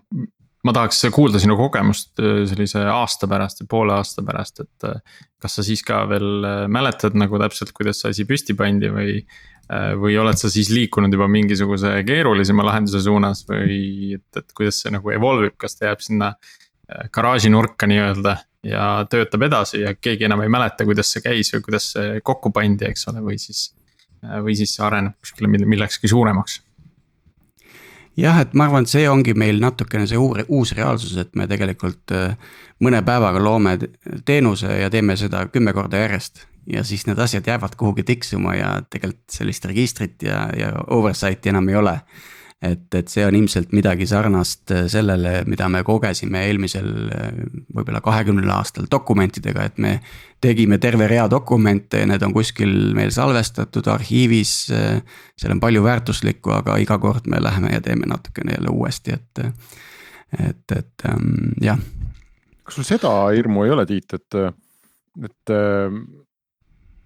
[0.65, 4.87] ma tahaks kuulda sinu kogemust äh, sellise aasta pärast või poole aasta pärast, et.
[4.87, 8.93] Äh, kas sa siis ka veel äh, mäletad nagu täpselt, kuidas see asi püsti pandi
[8.93, 9.19] või.
[9.97, 14.91] või oled sa siis liikunud juba mingisuguse keerulisema lahenduse suunas või et, et kuidas see
[14.93, 16.27] nagu evolve ib, kas ta jääb sinna
[17.09, 18.35] garaaži nurka nii-öelda
[18.69, 22.53] ja töötab edasi ja keegi enam ei mäleta, kuidas see käis või kuidas see kokku
[22.53, 23.71] pandi, eks ole, või siis.
[24.21, 26.59] või siis see areneb kuskile millekski suuremaks
[28.17, 31.47] jah, et ma arvan, et see ongi meil natukene see uur, uus reaalsus, et me
[31.51, 32.35] tegelikult äh,
[32.83, 33.77] mõne päevaga loome
[34.25, 36.45] teenuse ja teeme seda kümme korda järjest.
[36.65, 41.69] ja siis need asjad jäävad kuhugi tiksuma ja tegelikult sellist registrit ja, ja oversight'i enam
[41.69, 41.99] ei ole.
[42.65, 46.87] Et, et see on ilmselt midagi sarnast sellele, mida me kogesime eelmisel
[47.75, 49.99] võib-olla kahekümnel aastal dokumentidega, et me.
[50.45, 54.51] tegime terve rea dokumente ja need on kuskil meil salvestatud arhiivis.
[54.69, 59.45] seal on palju väärtuslikku, aga iga kord me läheme ja teeme natukene jälle uuesti, et,
[60.37, 61.79] et, et ähm, jah.
[62.63, 64.37] kas sul seda hirmu ei ole, Tiit, et,
[65.23, 65.55] et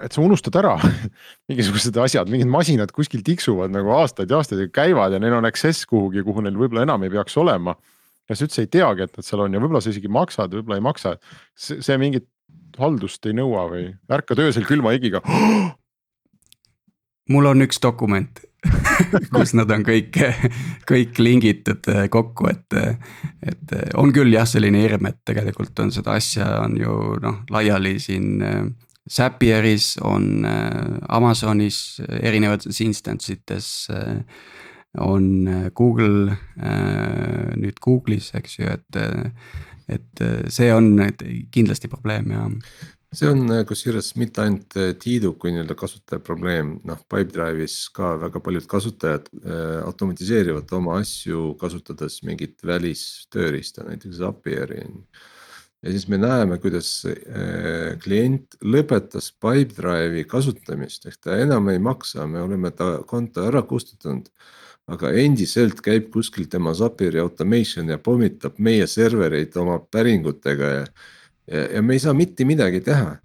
[0.03, 0.75] et sa unustad ära
[1.49, 5.47] mingisugused asjad, mingid masinad kuskil tiksuvad nagu aastaid ja aastaid ja käivad ja neil on
[5.49, 7.75] access kuhugi, kuhu neil võib-olla enam ei peaks olema.
[8.29, 10.79] ja sa üldse ei teagi, et nad seal on ja võib-olla sa isegi maksad, võib-olla
[10.79, 11.15] ei maksa.
[11.55, 12.29] see, see mingit
[12.79, 15.23] haldust ei nõua või ärkad öösel külma higiga
[17.33, 18.45] mul on üks dokument
[19.35, 20.17] kus nad on kõik,
[20.87, 22.75] kõik lingitud kokku, et,
[23.47, 27.95] et on küll jah, selline hirm, et tegelikult on seda asja on ju noh, laiali
[28.03, 28.41] siin
[29.09, 34.21] Zapieris on äh, Amazonis erinevates instance ites äh,
[34.97, 36.37] on äh, Google
[37.59, 39.01] nüüd Google'is, eks ju, et,
[39.89, 40.95] et see on
[41.53, 42.47] kindlasti probleem ja
[43.15, 49.29] see on kusjuures mitte ainult Tiiduku nii-öelda kasutaja probleem, noh Pipedrive'is ka väga paljud kasutajad
[49.41, 54.83] äh, automatiseerivad oma asju, kasutades mingit välistööriista, näiteks Zapieri.
[54.85, 55.38] on ju
[55.83, 62.27] ja siis me näeme, kuidas äh, klient lõpetas Pipedrive'i kasutamist, ehk ta enam ei maksa,
[62.27, 64.29] me oleme ta konto ära kustutanud.
[64.89, 70.85] aga endiselt käib kuskil tema Zapieri automation ja pommitab meie servereid oma päringutega ja,
[71.45, 73.19] ja, ja me ei saa mitte midagi teha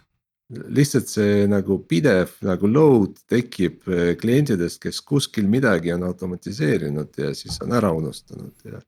[0.52, 7.32] lihtsalt see nagu pidev nagu load tekib äh, klientidest, kes kuskil midagi on automatiseerinud ja
[7.34, 8.80] siis on ära unustanud ja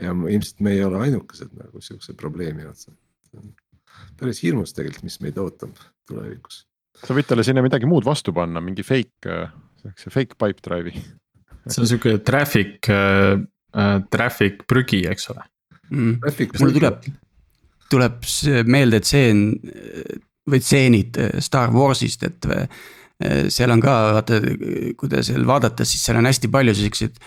[0.00, 2.94] ja ilmselt me ei ole ainukesed nagu sihukese probleemi otsas.
[4.16, 5.76] päris hirmus tegelikult, mis meid ootab
[6.08, 6.64] tulevikus.
[7.02, 9.36] sa võid talle sinna midagi muud vastu panna, mingi fake,
[9.82, 11.04] siukse fake pipe drive'i.
[11.68, 13.36] see on sihuke traffic äh,,
[13.76, 15.44] äh traffic prügi, eks ole
[15.90, 16.18] mm..
[16.60, 17.06] mul tuleb,
[17.92, 18.26] tuleb
[18.66, 19.46] meelde tseen
[20.48, 22.66] või tseenid Star Warsist, et äh,
[23.52, 24.40] seal on ka vaata,
[24.98, 27.20] kui te seal vaadata, siis seal on hästi palju siukseid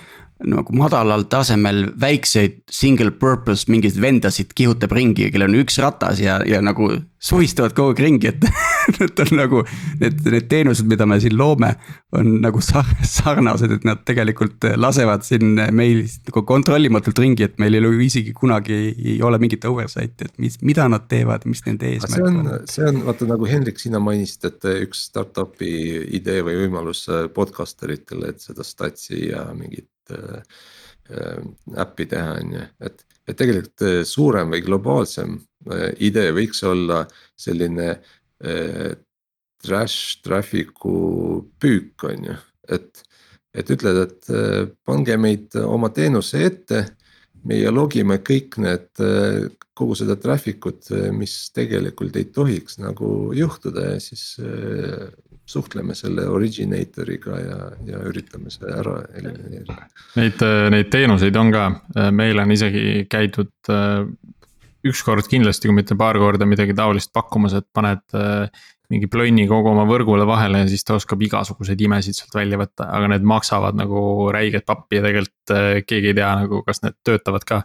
[0.43, 6.41] nagu madalal tasemel väikseid single purpose mingeid vendasid kihutab ringi, kellel on üks ratas ja,
[6.47, 6.89] ja nagu
[7.25, 8.43] suvistavad kogu aeg ringi, et
[9.05, 9.61] et on nagu.
[10.01, 11.71] Need, need teenused, mida me siin loome,
[12.15, 17.83] on nagu sarnased, et nad tegelikult lasevad siin meil nagu kontrollimatult ringi, et meil ei
[17.83, 22.27] ole isegi kunagi ei ole mingit oversight'i, et mis, mida nad teevad, mis nende eesmärk
[22.27, 22.53] on.
[22.69, 25.73] see on vaata nagu Hendrik, sina mainisid, et üks startup'i
[26.19, 27.05] idee või võimalus
[27.35, 29.89] podcaster itele, et seda statsi ja mingit
[31.83, 35.39] äppi teha, on ju, et, et tegelikult äh, suurem või globaalsem
[36.05, 36.99] idee võiks olla
[37.41, 37.95] selline
[39.65, 40.99] trash traffic'u
[41.57, 42.35] püük, on ju,
[42.69, 43.01] et.
[43.55, 44.27] et ütled, et
[44.85, 46.83] pange meid oma teenuse ette,
[47.47, 49.01] meie logime kõik need,
[49.73, 54.35] kogu seda traffic ut, mis tegelikult ei tohiks nagu juhtuda ja siis
[55.45, 59.89] suhtleme selle originator'iga ja, ja üritame see ära elimineerida.
[60.17, 60.41] Neid,
[60.73, 61.65] neid teenuseid on ka,
[62.15, 64.07] meil on isegi käidud äh,
[64.85, 69.71] ükskord kindlasti, kui mitte paar korda midagi taolist pakkumas, et paned äh, mingi plönni kogu
[69.71, 73.77] oma võrgule vahele ja siis ta oskab igasuguseid imesid sealt välja võtta, aga need maksavad
[73.77, 77.63] nagu räiget pappi ja tegelikult äh, keegi ei tea nagu, kas need töötavad ka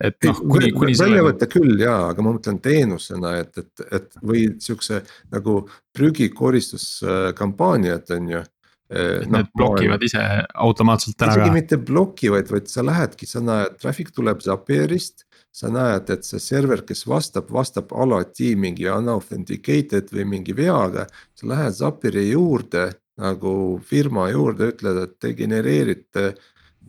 [0.00, 4.40] et noh, kuni, kuni väljavõte küll jaa, aga ma mõtlen teenusena, et, et, et või
[4.62, 4.96] siukse
[5.34, 5.52] nagu
[5.96, 8.42] prügikoristuskampaaniat on ju.
[8.90, 10.18] Eh, no, Need blokivad ise
[10.58, 11.40] automaatselt ära ka.
[11.44, 16.40] isegi mitte blokivad, vaid sa lähedki, sa näed, traffic tuleb Zapierist sa näed, et see
[16.42, 21.06] server, kes vastab, vastab alati mingi unauthenticated või mingi veaga.
[21.34, 22.90] sa lähed Zapieri juurde
[23.20, 26.34] nagu firma juurde, ütled, et te genereerite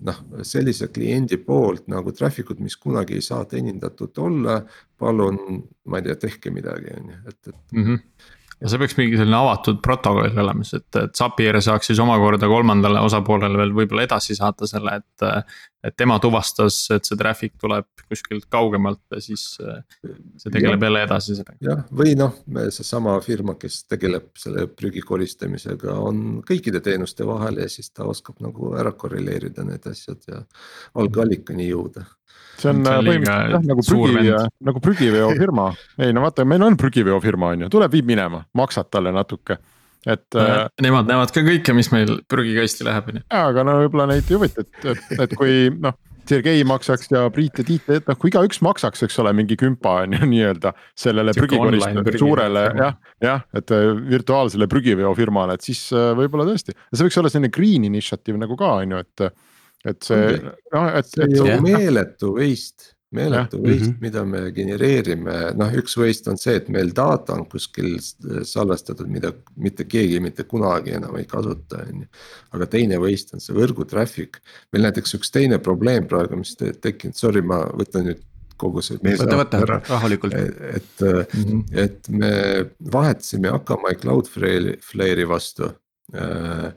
[0.08, 4.62] noh, sellise kliendi poolt nagu traffic ut, mis kunagi ei saa teenindatud olla.
[5.02, 7.84] palun, ma ei tea, tehke midagi, on ju, et, et mm.
[7.84, 12.50] -hmm ja see peaks mingi selline avatud protokoll olema, et, et Zapier saaks siis omakorda
[12.52, 15.28] kolmandale osapoolele veel võib-olla edasi saata selle, et.
[15.82, 21.34] et tema tuvastas, et see traffic tuleb kuskilt kaugemalt ja siis see tegeleb jälle edasi
[21.40, 21.58] sellega.
[21.66, 22.36] jah, või noh,
[22.70, 28.44] seesama firma, kes tegeleb selle prügi koristamisega, on kõikide teenuste vahel ja siis ta oskab
[28.46, 30.44] nagu ära korreleerida need asjad ja
[31.02, 32.06] algallikani jõuda
[32.62, 34.38] see on põhimõtteliselt jah nagu prügi,
[34.70, 35.68] nagu prügiveofirma,
[36.06, 39.60] ei no vaata, meil on prügiveofirma on ju, tuleb, viib minema, maksad talle natuke
[40.06, 40.68] et äh,.
[40.82, 43.26] Nemad näevad ka kõike, mis meil prügikasti läheb, on ju.
[43.28, 45.98] jaa, aga no võib-olla neid ei huvita, et, et, et kui noh.
[46.32, 49.98] Sergei maksaks ja Priit ja Tiit, et noh, kui igaüks maksaks, eks ole, mingi kümpa
[50.04, 52.94] on ju nii-öelda sellele prügikorist suurele jah,
[53.26, 56.78] jah, et äh, virtuaalsele prügiveofirmale, et siis äh, võib-olla tõesti.
[56.94, 59.26] see võiks olla selline green initiative nagu ka on ju, et
[59.86, 60.40] et see,
[60.74, 61.38] noh, et, et.
[61.38, 63.64] see on meeletu waste meeletu Ja.
[63.64, 63.88] waste Mhm.
[63.88, 64.02] mm, -hmm.
[64.02, 67.98] mida me genereerime, noh, üks waste on see, et meil data on kuskil
[68.44, 72.08] salvestatud, mida mitte keegi mitte kunagi enam ei kasuta, on ju.
[72.52, 74.38] aga teine waste on see võrgu traffic,
[74.74, 78.22] meil näiteks üks teine probleem praegu, mis te- tekkinud, sorry, ma võtan nüüd
[78.58, 78.98] kogu see.
[78.98, 79.60] võta, võta
[79.90, 80.34] rahulikult.
[80.34, 81.04] et, et,
[81.74, 82.32] et me
[82.94, 85.68] vahetasime Akamai Cloudflare'i vastu
[86.14, 86.72] äh,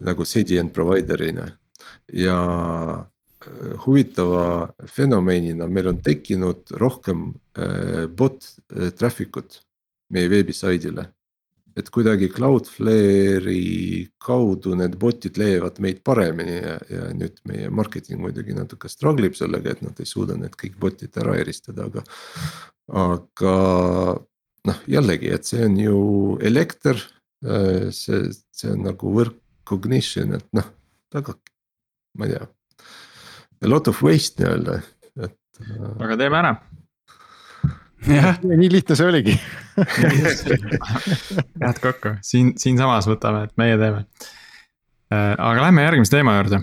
[0.00, 1.48] nagu CDN provider'ina
[2.12, 3.06] ja
[3.46, 8.44] äh, huvitava fenomenina meil on tekkinud rohkem äh, bot
[8.74, 9.62] äh, traffic ut
[10.10, 11.10] meie veebisaidile.
[11.78, 18.52] et kuidagi Cloudflare'i kaudu need bot'id leiavad meid paremini ja, ja nüüd meie marketing muidugi
[18.52, 22.02] natuke struggle ib sellega, et nad ei suuda need kõik bot'id ära eristada, aga.
[22.90, 23.54] aga
[24.66, 26.02] noh, jällegi, et see on ju
[26.50, 26.98] elekter,
[27.94, 30.66] see, see on nagu work cognition, et noh,
[31.14, 31.38] väga,
[32.18, 32.46] ma ei tea.
[33.60, 34.80] A lot of waste nii-öelda,
[35.20, 35.36] et.
[36.00, 36.54] aga teeme ära
[38.08, 39.34] jah, nii lihtne see oligi
[41.60, 44.04] head kokku, siin, siinsamas võtame, et meie teeme.
[45.12, 46.62] aga lähme järgmise teema juurde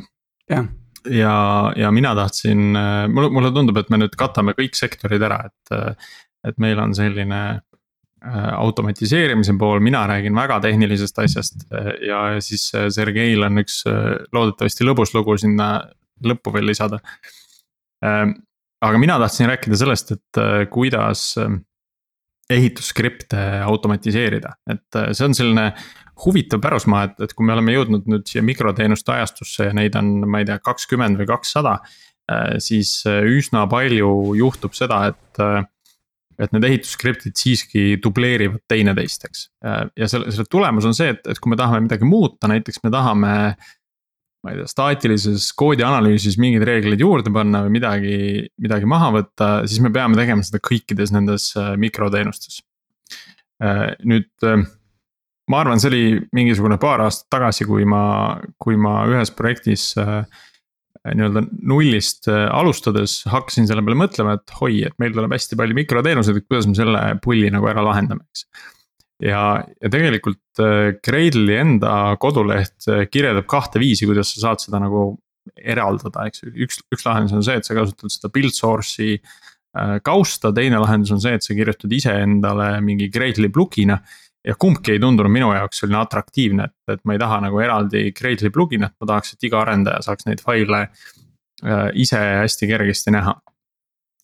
[0.50, 0.66] jah,
[1.12, 1.36] ja,
[1.78, 2.72] ja mina tahtsin,
[3.14, 5.98] mulle, mulle tundub, et me nüüd katame kõik sektorid ära, et.
[6.48, 7.67] et meil on selline äh,
[8.58, 13.84] automatiseerimise pool, mina räägin väga tehnilisest asjast äh, ja siis äh, Sergeil on üks
[14.34, 15.86] loodetavasti lõbus lugu sinna
[16.26, 16.98] lõppu veel lisada.
[18.82, 20.40] aga mina tahtsin rääkida sellest, et
[20.70, 21.36] kuidas
[22.50, 25.72] ehitusskripte automatiseerida, et see on selline
[26.26, 30.12] huvitav pärusmaa, et, et kui me oleme jõudnud nüüd siia mikroteenuste ajastusse ja neid on,
[30.30, 31.80] ma ei tea, kakskümmend või kakssada.
[32.62, 35.42] siis üsna palju juhtub seda, et,
[36.38, 39.48] et need ehitusskriptid siiski dubleerivad teineteist, eks.
[39.98, 42.94] ja selle, selle tulemus on see, et, et kui me tahame midagi muuta, näiteks me
[42.94, 43.34] tahame.
[44.46, 48.18] ma ei tea, staatilises koodi analüüsis mingeid reegleid juurde panna või midagi,
[48.62, 51.50] midagi maha võtta, siis me peame tegema seda kõikides nendes
[51.82, 52.62] mikroteenustes.
[54.06, 54.30] nüüd
[55.52, 56.04] ma arvan, see oli
[56.36, 58.04] mingisugune paar aastat tagasi, kui ma,
[58.62, 60.26] kui ma ühes projektis äh,
[61.06, 65.78] nii-öelda nullist äh, alustades hakkasin selle peale mõtlema, et oi, et meil tuleb hästi palju
[65.78, 68.46] mikroteenuseid, et kuidas me selle pulli nagu ära lahendame, eks.
[69.28, 69.42] ja,
[69.82, 75.10] ja tegelikult äh, Gradle'i enda koduleht äh, kirjeldab kahte viisi, kuidas sa saad seda nagu
[75.58, 79.98] eraldada, eks ju, üks, üks lahendus on see, et sa kasutad seda build source'i äh,
[80.06, 84.02] kausta, teine lahendus on see, et sa kirjutad iseendale mingi Gradle'i plugi'na
[84.46, 88.12] ja kumbki ei tundunud minu jaoks selline atraktiivne, et, et ma ei taha nagu eraldi
[88.16, 93.36] Gradle'i pluginat, ma tahaks, et iga arendaja saaks neid faile äh, ise hästi kergesti näha.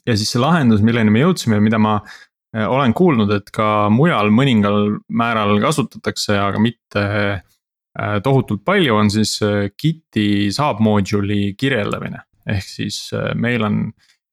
[0.08, 4.32] ja siis see lahendus, milleni me jõudsime, mida ma äh, olen kuulnud, et ka mujal
[4.32, 7.04] mõningal määral kasutatakse, aga mitte
[7.34, 12.24] äh, tohutult palju, on siis äh, Git'i submodule'i kirjeldamine.
[12.48, 13.86] ehk siis äh, meil on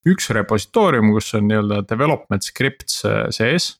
[0.09, 3.75] üks repositoorium, kus on nii-öelda development scripts äh, sees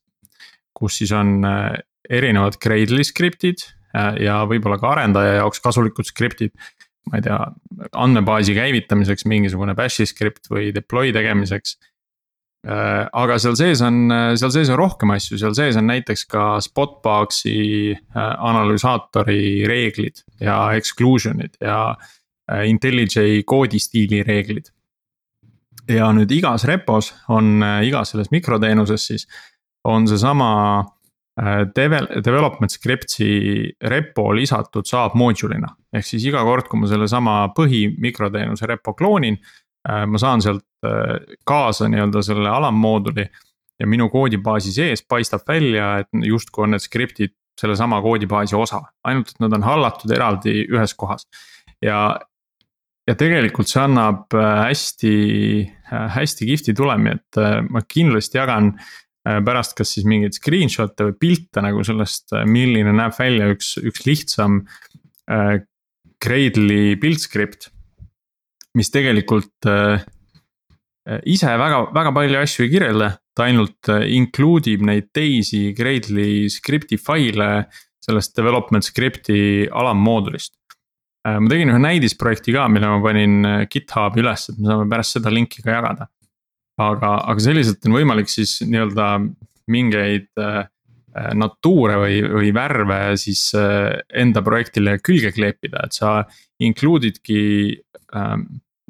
[0.81, 1.77] kus siis on äh,
[2.09, 3.65] erinevad Gradle'i skriptid
[3.97, 6.55] äh, ja võib-olla ka arendaja jaoks kasulikud skriptid.
[7.11, 7.39] ma ei tea,
[7.97, 11.79] andmebaasi käivitamiseks mingisugune bash'i skript või deploy tegemiseks.
[12.69, 16.45] Äh, aga seal sees on, seal sees on rohkem asju, seal sees on näiteks ka
[16.61, 21.97] Spotboxi analüsaatori reeglid ja exclusion'id ja
[22.67, 24.69] IntelliJ koodistiili reeglid.
[25.89, 29.25] ja nüüd igas repos on, igas selles mikroteenuses siis
[29.85, 30.51] on seesama
[31.77, 35.71] devel-, development script'i repo lisatud saab module'ina.
[35.93, 39.39] ehk siis iga kord, kui ma sellesama põhi mikroteenuse repo kloonin,
[40.07, 40.67] ma saan sealt
[41.47, 43.29] kaasa nii-öelda selle alammooduli.
[43.81, 49.31] ja minu koodibaasi sees paistab välja, et justkui on need script'id sellesama koodibaasi osa, ainult
[49.33, 51.27] et nad on hallatud eraldi ühes kohas.
[51.83, 52.19] ja,
[53.09, 55.15] ja tegelikult see annab hästi,
[55.91, 58.75] hästi kihvti tulemi, et ma kindlasti jagan
[59.45, 64.63] pärast kas siis mingeid screenshot'e või pilte nagu sellest, milline näeb välja üks, üks lihtsam
[65.31, 65.61] äh,
[66.21, 67.71] Gradle'i build script.
[68.77, 70.05] mis tegelikult äh,
[71.27, 76.47] ise väga, väga palju asju ei kirjelda, ta ainult äh, include ib neid teisi Gradle'i
[76.53, 77.67] script'i faile
[78.01, 80.55] sellest development script'i alammoodulist
[81.27, 81.37] äh,.
[81.41, 85.35] ma tegin ühe näidisprojekti ka, mille ma panin GitHubi üles, et me saame pärast seda
[85.35, 86.09] linki ka jagada
[86.81, 89.09] aga, aga selliselt on võimalik siis nii-öelda
[89.71, 90.65] mingeid äh,
[91.35, 96.21] natuure või, või värve siis äh, enda projektile külge kleepida, et sa
[96.63, 97.43] include idki
[98.15, 98.37] äh,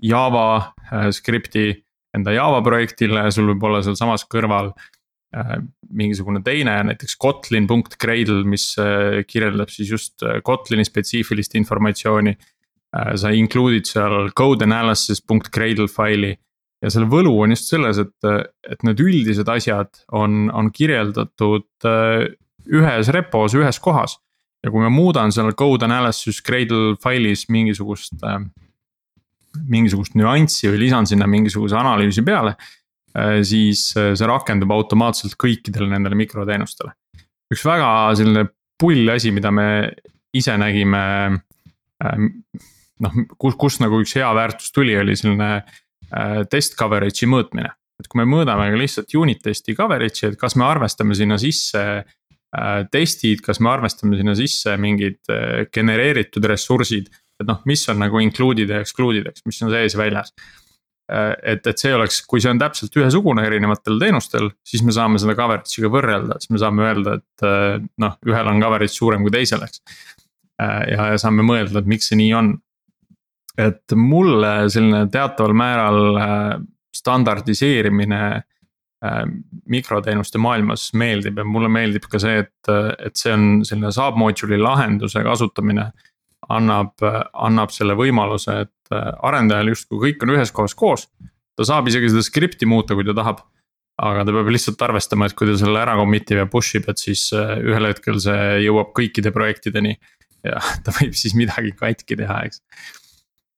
[0.00, 0.46] Java
[0.90, 1.72] äh, skripti
[2.16, 5.56] enda Java projektile, sul võib olla sealsamas kõrval äh,
[5.90, 13.12] mingisugune teine, näiteks kotlin.gradle, mis äh, kirjeldab siis just Kotlini spetsiifilist informatsiooni äh,.
[13.20, 16.34] sa include'id seal code analysis.gradle faili
[16.80, 18.28] ja selle võlu on just selles, et,
[18.72, 22.26] et need üldised asjad on, on kirjeldatud äh,
[22.70, 24.18] ühes repos, ühes kohas.
[24.60, 28.40] ja kui ma muudan seal code analysis Gradle failis mingisugust, äh,
[29.68, 32.56] mingisugust nüanssi või lisan sinna mingisuguse analüüsi peale.
[33.16, 36.94] Äh, siis see rakendub automaatselt kõikidele nendele mikroteenustele.
[37.50, 38.46] üks väga selline
[38.80, 39.66] pull asi, mida me
[40.32, 41.02] ise nägime.
[43.00, 45.50] noh, kus, kus nagu üks hea väärtus tuli, oli selline
[46.50, 47.74] test coverage'i mõõtmine.
[48.00, 52.78] et kui me mõõdame lihtsalt unit test'i coverage'i, et kas me arvestame sinna sisse äh,
[52.90, 57.10] testid, kas me arvestame sinna sisse mingid äh, genereeritud ressursid.
[57.40, 60.34] et noh, mis on nagu include'id ja exclude'id, eks, mis on sees ja väljas.
[61.10, 65.34] et, et see oleks, kui see on täpselt ühesugune erinevatel teenustel, siis me saame seda
[65.34, 67.46] coverage'iga võrrelda, siis me saame öelda, et
[67.98, 69.82] noh, ühel on coverage suurem kui teisel, eks.
[70.60, 72.52] ja, ja saame mõelda, et miks see nii on
[73.58, 76.52] et mulle selline teataval määral äh,
[76.94, 79.22] standardiseerimine äh,
[79.70, 85.24] mikroteenuste maailmas meeldib ja mulle meeldib ka see, et, et see on selline submodule'i lahenduse
[85.26, 85.90] kasutamine.
[86.50, 86.96] annab,
[87.36, 91.08] annab selle võimaluse, et äh, arendajal justkui kõik on ühes kohas koos.
[91.56, 93.44] ta saab isegi seda skripti muuta, kui ta tahab.
[94.00, 96.88] aga ta peab lihtsalt arvestama, et kui ta selle ära commit ib ja push ib,
[96.88, 99.98] et siis ühel hetkel see jõuab kõikide projektideni.
[100.44, 102.64] ja ta võib siis midagi katki teha, eks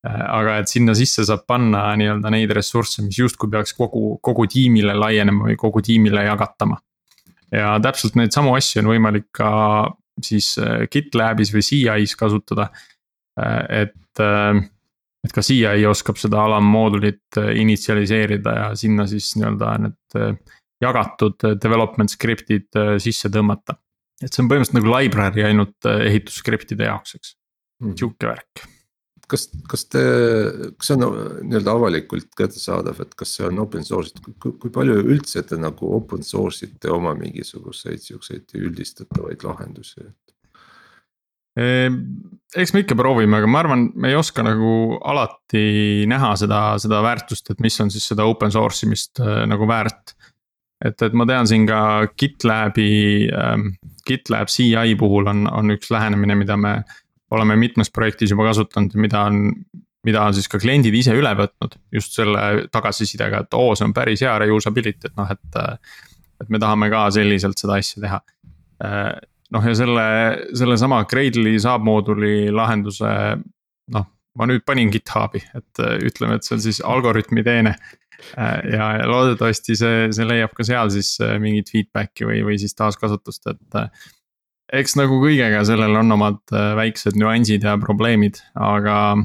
[0.02, 4.96] aga et sinna sisse saab panna nii-öelda neid ressursse, mis justkui peaks kogu, kogu tiimile
[4.98, 6.80] laienema või kogu tiimile jagatama.
[7.52, 9.50] ja täpselt neid samu asju on võimalik ka
[10.22, 12.70] siis äh, GitLabis või CI-s kasutada.
[13.38, 14.22] Äh, et,
[15.22, 20.42] et ka CI oskab seda alammoodulit initsialiseerida ja sinna siis nii-öelda need
[20.82, 23.78] jagatud development script'id sisse tõmmata.
[24.18, 27.34] et see on põhimõtteliselt nagu library ainult ehitusskriptide jaoks, eks,
[27.82, 27.94] hmm.
[27.98, 28.66] sihuke värk
[29.32, 30.02] kas, kas te,
[30.76, 31.16] kas see on
[31.48, 35.92] nii-öelda avalikult kättesaadav, et kas see on open source, kui, kui palju üldse te nagu
[35.96, 40.04] open source ite oma mingisuguseid siukseid üldistatavaid lahendusi?
[41.60, 41.98] Ehm,
[42.56, 47.02] eks me ikka proovime, aga ma arvan, me ei oska nagu alati näha seda, seda
[47.04, 50.16] väärtust, et mis on siis seda open source imist äh, nagu väärt.
[50.82, 53.68] et, et ma tean siin ka GitLabi ähm,,
[54.08, 56.80] GitLab CI puhul on, on üks lähenemine, mida me
[57.32, 59.50] oleme mitmes projektis juba kasutanud, mida on,
[60.06, 61.78] mida on siis ka kliendid ise üle võtnud.
[61.94, 65.62] just selle tagasisidega, et oo, see on päris hea reusability, et noh, et.
[66.42, 68.22] et me tahame ka selliselt seda asja teha.
[69.54, 70.06] noh, ja selle,
[70.58, 73.12] sellesama Gradle'i submooduli lahenduse,
[73.94, 74.08] noh
[74.38, 77.74] ma nüüd panin GitHubi, et ütleme, et see on siis algoritmi teene.
[78.38, 83.50] ja, ja loodetavasti see, see leiab ka seal siis mingit feedback'i või, või siis taaskasutust,
[83.50, 83.78] et
[84.72, 89.16] eks nagu kõigega, sellel on omad äh, väiksed nüansid ja probleemid, aga.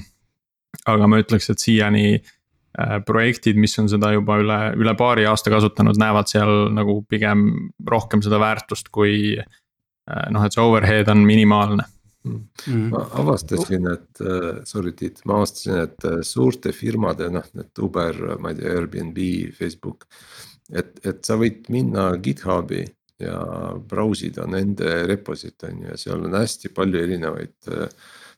[0.88, 5.52] aga ma ütleks, et siiani äh, projektid, mis on seda juba üle, üle paari aasta
[5.54, 7.48] kasutanud, näevad seal nagu pigem
[7.88, 9.38] rohkem seda väärtust, kui.
[9.38, 11.84] Äh, noh, et see overhead on minimaalne
[12.24, 12.84] mm..
[12.94, 14.22] ma avastasin, et
[14.68, 19.20] sorry Tiit, ma avastasin, et suurte firmade noh, need Uber, ma ei tea, Airbnb,
[19.58, 20.08] Facebook.
[20.72, 22.86] et, et sa võid minna GitHubi
[23.20, 23.40] ja
[23.90, 27.90] brausida nende reposid on ju ja seal on hästi palju erinevaid äh,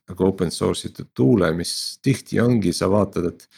[0.09, 1.73] nagu open source itud tool'e, mis
[2.05, 3.49] tihti ongi, sa vaatad, et.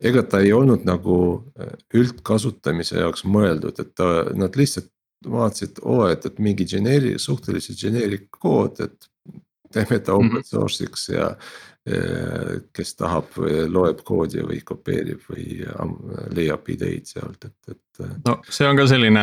[0.00, 1.16] ega ta ei olnud nagu
[1.60, 4.88] äh, üldkasutamise jaoks mõeldud, et ta, nad lihtsalt
[5.28, 9.10] vaatasid, oo, et, et mingi geneeri-, suhteliselt generic kood, et.
[9.70, 10.46] teeme ta open mhm.
[10.48, 11.34] source'iks ja
[12.76, 13.32] kes tahab,
[13.72, 15.62] loeb koodi või kopeerib või
[16.36, 18.02] leiab ideid sealt, et, et.
[18.26, 19.22] no see on ka selline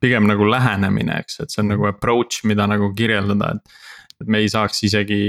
[0.00, 3.76] pigem nagu lähenemine, eks, et see on nagu approach, mida nagu kirjeldada, et.
[4.24, 5.20] et me ei saaks isegi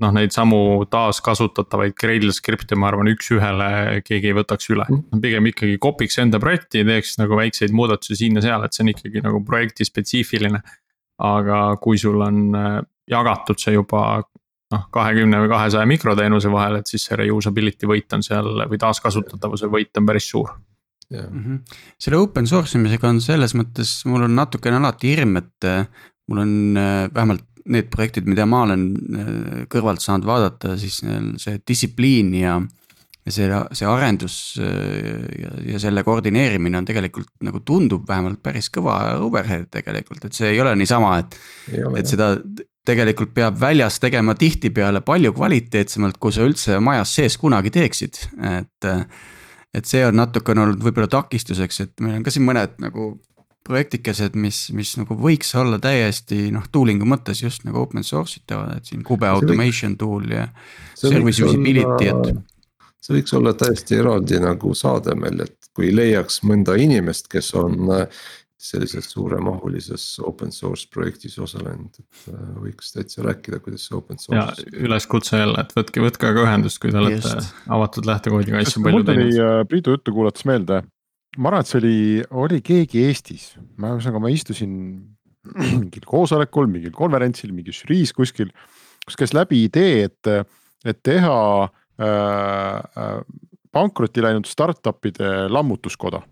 [0.00, 5.22] noh, neid samu taaskasutatavaid Gradle skripte, ma arvan, üks-ühele keegi ei võtaks üle mm..
[5.24, 8.92] pigem ikkagi kopiks enda projekti, teeks nagu väikseid muudatusi siin ja seal, et see on
[8.94, 10.62] ikkagi nagu projekti spetsiifiline.
[11.18, 12.52] aga kui sul on
[13.10, 14.22] jagatud see juba
[14.74, 19.70] noh, kahekümne või kahesaja mikroteenuse vahel, et siis see reusability võit on seal või taaskasutatavuse
[19.72, 20.54] võit on päris suur.
[21.08, 21.76] Mm -hmm.
[21.96, 25.86] selle open source imisega on selles mõttes, mul on natukene alati hirm, et äh,
[26.28, 29.30] mul on äh, vähemalt need projektid, mida ma olen äh,
[29.72, 31.00] kõrvalt saanud vaadata, siis
[31.40, 32.60] see distsipliin ja.
[33.24, 39.16] ja see, see arendus ja, ja selle koordineerimine on tegelikult nagu tundub vähemalt päris kõva
[39.16, 41.40] overhead tegelikult, et see ei ole niisama, et.
[41.96, 42.34] et seda
[42.88, 48.22] tegelikult peab väljas tegema tihtipeale palju kvaliteetsemalt, kui sa üldse majas sees kunagi teeksid,
[48.56, 48.92] et.
[49.76, 53.10] et see on natukene olnud võib-olla takistuseks, et meil on ka siin mõned nagu
[53.68, 58.78] projektikesed, mis, mis nagu võiks olla täiesti noh, tooling'u mõttes just nagu open source itavad,
[58.78, 60.46] et siin kube automation tool ja.
[60.96, 62.32] Service visibility, et.
[63.04, 67.92] see võiks olla täiesti eraldi nagu saade meil, et kui leiaks mõnda inimest, kes on
[68.58, 74.64] sellises suuremahulises open source projektis osalenud, et äh, võiks täitsa rääkida, kuidas see open source.
[74.66, 77.34] ja üleskutse jälle, et võtke, võtke aga ühendust, kui te olete
[77.70, 79.22] avatud lähtekoodiga asju palju teinud.
[79.22, 80.80] mul tuli äh, Priidu juttu kuulates meelde,
[81.38, 82.00] ma arvan, et see oli,
[82.46, 84.72] oli keegi Eestis, ma ühesõnaga, ma istusin
[85.54, 88.50] mingil koosolekul, mingil konverentsil, mingi žüriis kuskil,
[89.06, 90.32] kus käis läbi idee, et,
[90.82, 93.14] et teha äh, äh,
[93.70, 96.24] pankrotti läinud startup'ide lammutuskoda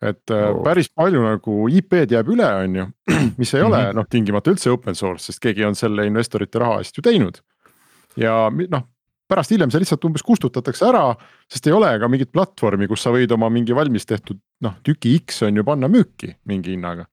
[0.00, 0.62] et oh.
[0.64, 2.86] päris palju nagu IP-d jääb üle, on ju,
[3.40, 3.66] mis ei mm -hmm.
[3.66, 3.98] ole mhm.
[3.98, 7.40] noh, tingimata üldse open source, sest keegi on selle investorite raha eest ju teinud.
[8.16, 8.88] ja noh,
[9.28, 11.14] pärast hiljem see lihtsalt umbes kustutatakse ära,
[11.48, 15.14] sest ei ole ka mingit platvormi, kus sa võid oma mingi valmis tehtud noh, tüki
[15.20, 17.06] X on ju panna müüki mingi hinnaga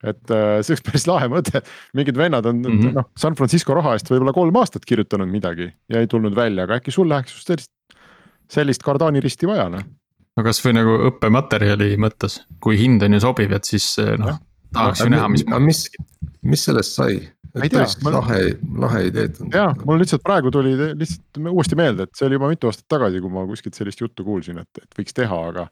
[0.00, 1.60] et äh, see oleks päris lahe mõte,
[1.94, 2.94] mingid vennad on mm -hmm.
[2.94, 6.80] noh, San Francisco raha eest võib-olla kolm aastat kirjutanud midagi ja ei tulnud välja, aga
[6.80, 7.72] äkki sul läheks just sellist,
[8.48, 9.84] sellist kardaaniristi vaja noh
[10.40, 14.40] no kasvõi nagu õppematerjali mõttes, kui hind on ju sobiv, et siis eh, noh,
[14.74, 15.44] tahaks ju näha, mis.
[15.68, 15.84] mis,
[16.46, 17.20] mis sellest sai?
[17.50, 18.38] päris lahe,
[18.78, 19.56] lahe idee tundub.
[19.58, 23.22] jah, mul lihtsalt praegu tuli lihtsalt uuesti meelde, et see oli juba mitu aastat tagasi,
[23.24, 25.66] kui ma kuskilt sellist juttu kuulsin, et, et võiks teha, aga.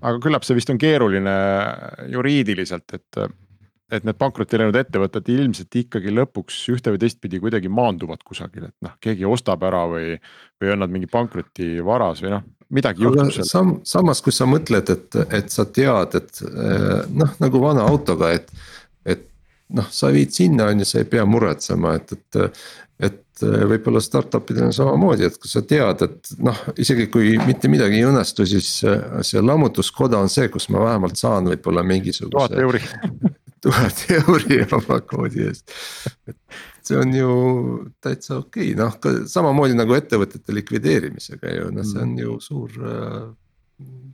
[0.00, 1.34] aga küllap see vist on keeruline
[2.14, 3.34] juriidiliselt, et,
[3.90, 8.76] et need pankrotti läinud ettevõtted ilmselt ikkagi lõpuks ühte või teistpidi kuidagi maanduvad kusagil, et
[8.86, 10.14] noh, keegi ostab ära või.
[10.62, 13.72] või on nad mingi pankroti varas või noh, midagi juhtub seal sam,.
[13.86, 18.52] samas, kui sa mõtled, et, et sa tead, et eh, noh, nagu vana autoga, et,
[19.08, 19.26] et
[19.76, 22.62] noh, sa viid sinna, on ju, sa ei pea muretsema, et, et.
[23.10, 27.34] et eh, võib-olla startup idel on samamoodi, et kui sa tead, et noh, isegi kui
[27.48, 31.86] mitte midagi ei õnnestu, siis eh, see lammutuskoda on see, kus ma vähemalt saan võib-olla
[31.86, 32.36] mingisuguse.
[32.36, 32.82] tuhat euri
[33.64, 35.72] tuhat euri oma koodi eest.
[36.86, 37.32] See on ju
[38.02, 43.26] täitsa okei okay., noh samamoodi nagu ettevõtete likvideerimisega ju, noh see on ju suur äh,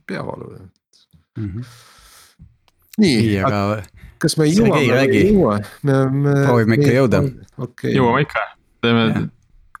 [0.07, 1.47] peavalu mm.
[1.47, 1.71] -hmm.
[2.97, 3.63] nii, nii, aga
[4.17, 5.57] kas me jõuame või ei jõua?
[5.81, 7.23] proovime ikka jõuda
[7.57, 7.95] okay..
[7.97, 8.45] jõuame ikka,
[8.81, 9.25] teeme ja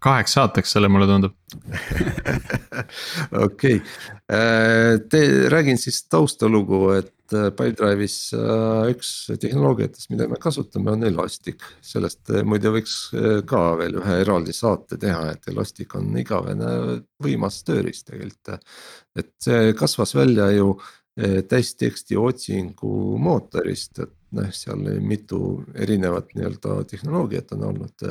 [0.03, 1.35] kaheks saateks selle, mulle tundub
[3.45, 3.81] okei,
[4.31, 4.97] äh,
[5.49, 11.63] räägin siis taustalugu, et äh, Pipedrive'is äh, üks tehnoloogiatest, mida me kasutame, on Elastic.
[11.81, 12.97] sellest muide võiks
[13.47, 18.59] ka veel ühe eraldi saate teha, et Elastic on igavene võimas tööriist tegelikult.
[19.17, 20.75] et see kasvas välja ju
[21.49, 25.39] täisteksti otsingu mootorist, et noh, seal mitu
[25.75, 28.05] erinevat nii-öelda tehnoloogiat on olnud.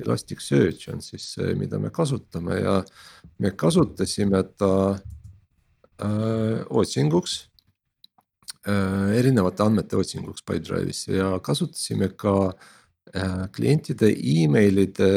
[0.00, 2.78] Elasticsearch on siis see, mida me kasutame ja
[3.38, 4.72] me kasutasime ta
[6.00, 7.40] äh, otsinguks
[8.68, 9.16] äh,.
[9.18, 12.36] erinevate andmete otsinguks Pipedrive'is ja kasutasime ka
[13.14, 15.10] äh, klientide email'ide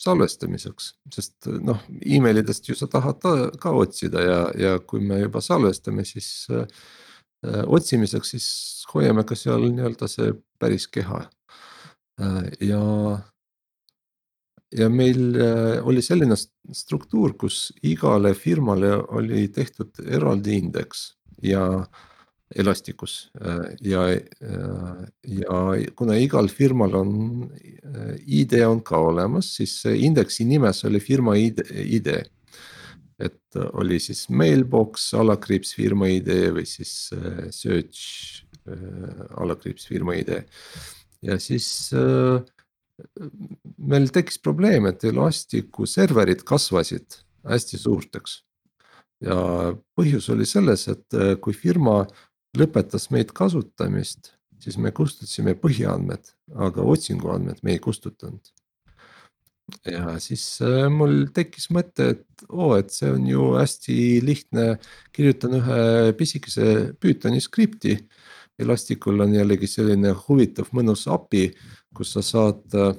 [0.00, 3.20] salvestamiseks, sest noh, emailidest ju sa tahad
[3.60, 6.64] ka otsida ja, ja kui me juba salvestame, siis äh,
[7.66, 8.46] otsimiseks, siis
[8.94, 11.24] hoiame ka seal nii-öelda see päris keha
[12.20, 12.48] äh,.
[12.64, 12.82] ja,
[14.76, 21.10] ja meil äh, oli selline struktuur, kus igale firmale oli tehtud eraldi indeks
[21.44, 21.66] ja
[22.54, 25.60] Elasticus äh, ja, äh, ja
[25.94, 27.12] kuna igal firmal on
[27.54, 32.10] äh, ID on ka olemas, siis indeksi nimes oli firma ID, ID.
[33.20, 37.12] et oli siis mailbox alakriips firma ID või siis
[37.54, 38.42] search
[39.38, 40.42] alakriips firma ID.
[41.22, 41.90] ja siis
[43.78, 48.40] meil tekkis probleem, et Elasticu serverid kasvasid hästi suurteks
[49.24, 49.38] ja
[49.96, 52.02] põhjus oli selles, et kui firma
[52.58, 56.32] lõpetas meid kasutamist, siis me kustutasime põhiandmed,
[56.66, 58.42] aga otsinguandmed me ei kustutanud.
[59.86, 63.94] ja siis äh, mul tekkis mõte, et oo, et see on ju hästi
[64.26, 64.64] lihtne,
[65.14, 67.94] kirjutan ühe pisikese Pythoni skripti.
[68.60, 71.46] Elasticul on jällegi selline huvitav mõnus API,
[71.96, 72.90] kus sa saad äh,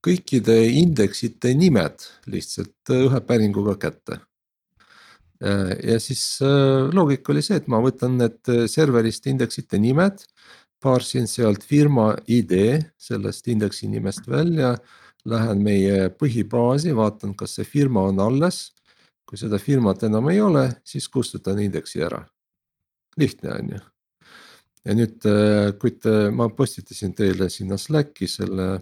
[0.00, 4.29] kõikide indeksite nimed lihtsalt ühe päringuga kätte Äh,
[5.82, 10.24] ja siis äh, loogika oli see, et ma võtan need äh, serverist indeksite nimed.
[10.80, 12.52] paarsin sealt firma ID
[12.96, 14.76] sellest indeksi nimest välja.
[15.28, 18.72] Lähen meie põhibaasi, vaatan, kas see firma on alles.
[19.28, 22.24] kui seda firmat enam ei ole, siis kustutan indeksi ära.
[23.16, 23.80] lihtne on ju.
[24.84, 25.26] ja nüüd,
[25.78, 28.80] kui te, ma postitasin teile sinna Slacki selle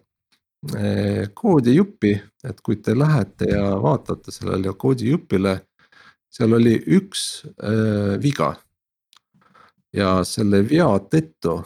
[1.35, 2.13] koodijuppi,
[2.45, 5.59] et kui te lähete ja vaatate sellele koodijupile
[6.31, 8.57] seal oli üks äh, viga.
[9.93, 11.63] ja selle vea tõttu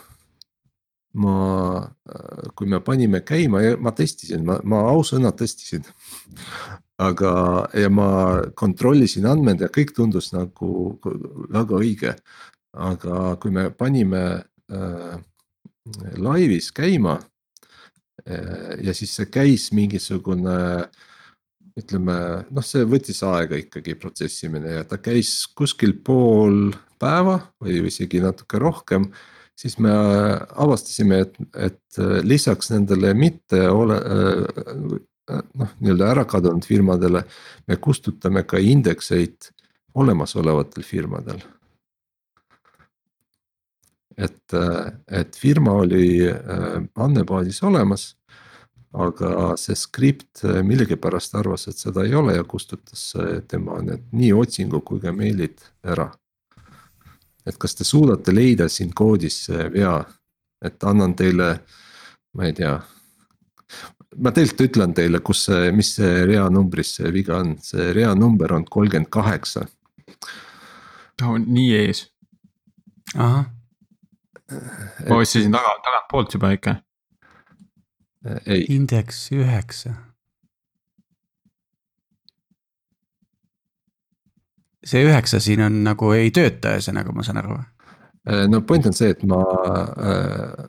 [1.19, 1.35] ma,
[2.55, 5.85] kui me panime käima ma testisin, ma, ma ausõna testisin.
[7.03, 7.33] aga,
[7.75, 8.09] ja ma
[8.55, 10.99] kontrollisin andmed ja kõik tundus nagu
[11.51, 12.15] väga õige.
[12.73, 14.23] aga kui me panime
[14.73, 15.17] äh,
[16.17, 17.19] laivis käima
[18.27, 20.89] äh, ja siis see käis mingisugune
[21.79, 22.15] ütleme,
[22.53, 28.61] noh, see võttis aega ikkagi protsessimine ja ta käis kuskil pool päeva või isegi natuke
[28.61, 29.09] rohkem
[29.63, 29.93] siis me
[30.65, 37.25] avastasime, et, et äh, lisaks nendele mitte ole äh, noh, nii-öelda ära kadunud firmadele,
[37.69, 39.53] me kustutame ka indekseid
[39.95, 41.43] olemasolevatel firmadel.
[44.17, 46.29] et, äh, et firma oli
[47.01, 48.13] andmebaasis olemas,
[48.93, 53.13] aga see skript millegipärast arvas, et seda ei ole ja kustutas
[53.49, 56.11] tema need nii otsingu kui ka meilid ära
[57.47, 59.97] et kas te suudate leida siin koodis vea,
[60.65, 61.55] et annan teile,
[62.37, 62.77] ma ei tea.
[64.17, 68.65] ma tegelikult ütlen teile, kus see, mis see reanumbris see viga on, see reanumber on
[68.65, 69.67] kolmkümmend kaheksa.
[71.25, 72.07] oh, nii ees.
[73.17, 73.47] ahah.
[75.09, 76.77] ma otsisin taga, tagantpoolt juba ikka.
[78.47, 78.67] Ei.
[78.69, 79.95] indeks üheksa
[84.87, 87.59] see üheksa siin on nagu ei tööta, ühesõnaga ma saan aru.
[88.29, 90.67] Äh, no point on see, et ma äh,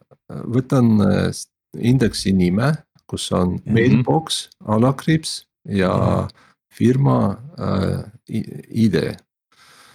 [0.54, 1.28] võtan äh,
[1.78, 2.74] indeksi nime,
[3.10, 3.74] kus on mm -hmm.
[3.78, 6.28] mailbox, alakriips ja
[6.74, 7.38] firma
[8.70, 8.96] ID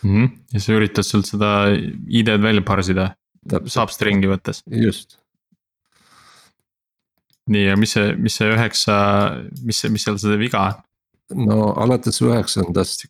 [0.02, 0.10] mm.
[0.10, 0.28] -hmm.
[0.52, 3.14] ja sa üritad sealt seda ID-d välja parsida,
[3.66, 4.62] saab string'i võttes.
[4.66, 5.18] just.
[7.48, 8.98] Nii, ja mis see, mis see üheksa,
[9.64, 10.84] mis, mis seal seda viga on?
[11.48, 13.04] no alates üheksandast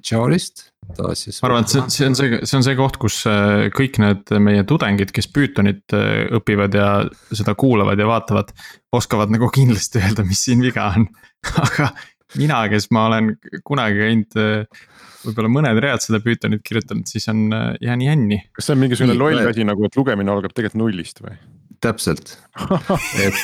[0.00, 1.40] Charist ta siis.
[1.42, 4.32] ma arvan, et see, see on see, see on see koht, kus äh, kõik need
[4.42, 6.88] meie tudengid, kes Pythonit äh, õpivad ja
[7.32, 8.52] seda kuulavad ja vaatavad.
[8.92, 11.06] oskavad nagu kindlasti öelda, mis siin viga on
[11.64, 11.92] aga
[12.40, 13.34] mina, kes ma olen
[13.64, 14.84] kunagi käinud äh,
[15.22, 17.46] võib-olla mõned read seda Pythonit kirjutanud, siis on
[17.80, 18.42] jään jänni.
[18.56, 21.36] kas see on mingisugune loll asi nagu, et lugemine algab tegelikult nullist või?
[21.82, 22.36] Täpselt,
[23.26, 23.40] et,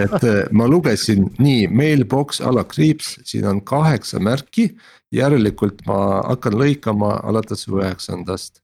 [0.00, 4.74] et ma lugesin nii mailbox alakriips, siin on kaheksa märki.
[5.14, 8.60] järelikult ma hakkan lõikama alates üheksandast.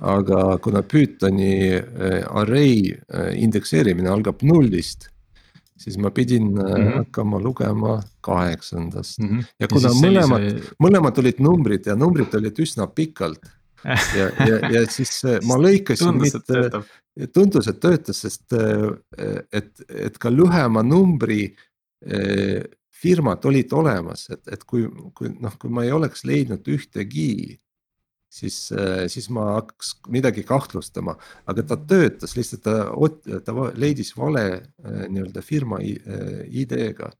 [0.00, 5.12] aga kuna Pythoni äh, array äh, indekseerimine algab nullist
[5.82, 6.96] siis ma pidin mm -hmm.
[6.96, 9.28] hakkama lugema kaheksandast mm.
[9.28, 9.44] -hmm.
[9.60, 13.44] ja kuna ja mõlemad sellise..., mõlemad olid numbrid ja numbrid olid üsna pikalt
[14.18, 16.82] ja, ja, ja siis ma lõikasin mitte,
[17.34, 21.52] tundus, et töötas, sest et, et ka lühema numbri
[23.02, 24.86] firmad olid olemas, et, et kui,
[25.16, 27.58] kui noh, kui ma ei oleks leidnud ühtegi.
[28.32, 28.72] siis,
[29.12, 32.76] siis ma hakkaks midagi kahtlustama, aga ta töötas lihtsalt ta,
[33.44, 34.46] ta leidis vale
[34.82, 37.10] nii-öelda firma ID-ga.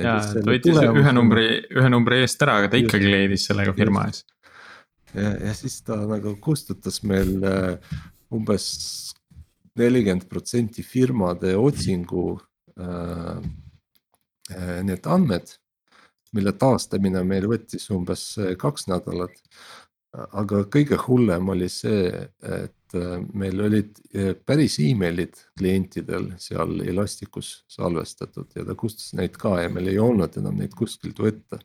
[0.00, 4.06] ja ta võttis ühe numbri, ühe numbri eest ära, aga ta ikkagi leidis sellega firma
[4.08, 4.24] ees
[5.14, 7.98] ja, ja siis ta nagu kustutas meil äh,
[8.32, 8.66] umbes
[9.78, 12.40] nelikümmend protsenti firmade otsingu
[12.80, 13.38] äh,
[14.50, 15.54] äh, need andmed,
[16.36, 19.38] mille taastamine meil võttis umbes äh, kaks nädalat.
[20.12, 22.10] aga kõige hullem oli see,
[22.44, 23.96] et äh, meil olid
[24.44, 30.36] päris email'id klientidel seal Elasticus salvestatud ja ta kustus neid ka ja meil ei olnud
[30.36, 31.62] enam neid kuskilt võtta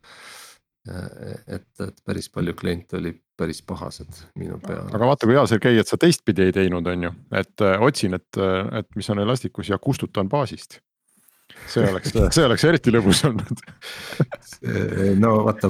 [1.47, 4.89] et, et päris palju kliente oli päris pahased minu peale.
[4.93, 8.18] aga vaata, kui hea Sergei, et sa teistpidi ei teinud, on ju, et äh, otsin,
[8.18, 10.80] et, äh, et mis on Elasticus ja kustutan baasist.
[11.68, 13.64] see oleks, see oleks eriti lõbus olnud.
[15.22, 15.69] No vaata,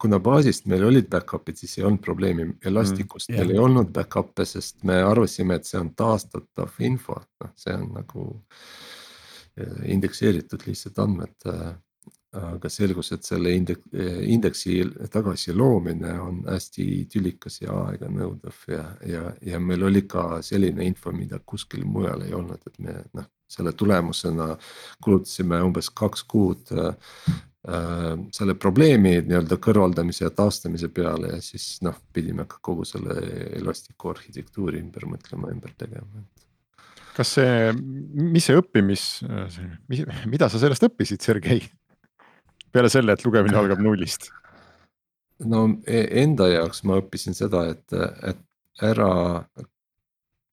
[0.00, 4.46] kuna baasist meil olid back-up'id, siis ei olnud probleemi, Elasticust mm, meil ei olnud back-up'e,
[4.48, 8.26] sest me arvasime, et see on taastatav info, noh, see on nagu
[9.92, 11.50] indekseeritud lihtsalt andmed
[12.32, 13.84] aga selgus, et selle indek-,
[14.24, 14.78] indeksi
[15.12, 21.42] tagasiloomine on hästi tülikas ja aeganõudev ja, ja, ja meil oli ka selline info, mida
[21.44, 24.54] kuskil mujal ei olnud, et me noh, selle tulemusena
[25.04, 26.94] kulutasime umbes kaks kuud äh,
[27.68, 33.18] äh, selle probleemi nii-öelda kõrvaldamise ja taastamise peale ja siis noh, pidime ka kogu selle
[33.60, 36.24] elastiku arhitektuuri ümber mõtlema, ümber tegema
[37.12, 37.72] kas see,
[38.16, 39.02] mis see õppimis,
[40.32, 41.60] mida sa sellest õppisid, Sergei?
[42.72, 44.30] Peale selle, et lugemine algab nullist?
[45.48, 47.96] no e, enda jaoks ma õppisin seda, et,
[48.28, 48.40] et
[48.86, 49.10] ära.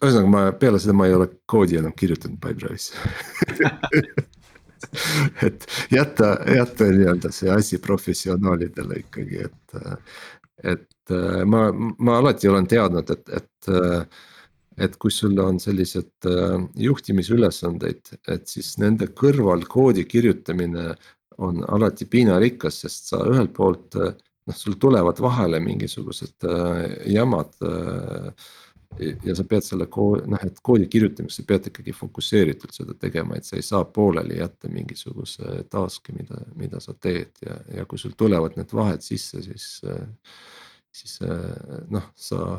[0.01, 2.91] ühesõnaga ma peale seda ma ei ole koodi enam kirjutanud Pipedrive'is
[5.45, 9.77] et jätta, jätta nii-öelda see asi professionaalidele ikkagi, et.
[10.63, 11.15] et
[11.49, 13.71] ma, ma alati olen teadnud, et, et.
[14.79, 16.23] et kui sul on sellised
[16.79, 20.93] juhtimisülesandeid, et siis nende kõrval koodi kirjutamine
[21.37, 26.47] on alati piinarikas, sest sa ühelt poolt noh, sul tulevad vahele mingisugused
[27.07, 27.53] jamad
[29.23, 33.37] ja sa pead selle koodi, noh, et koodi kirjutamisel sa pead ikkagi fokusseeritult seda tegema,
[33.37, 38.01] et sa ei saa pooleli jätta mingisuguse task'i, mida, mida sa teed ja, ja kui
[38.01, 39.71] sul tulevad need vahed sisse, siis.
[40.99, 41.19] siis
[41.93, 42.57] noh, sa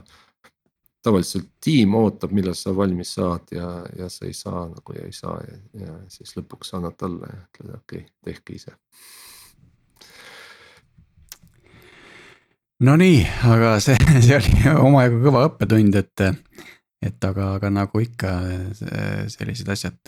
[1.02, 5.16] tavaliselt tiim ootab, millal sa valmis saad ja, ja sa ei saa nagu ja ei
[5.16, 5.56] saa ja,
[5.86, 8.76] ja siis lõpuks annad alla ja ütled okei okay,, tehke ise
[12.80, 16.22] Nonii, aga see, see oli omajagu kõva õppetund, et.
[17.04, 18.30] et aga, aga nagu ikka
[19.32, 19.98] sellised asjad,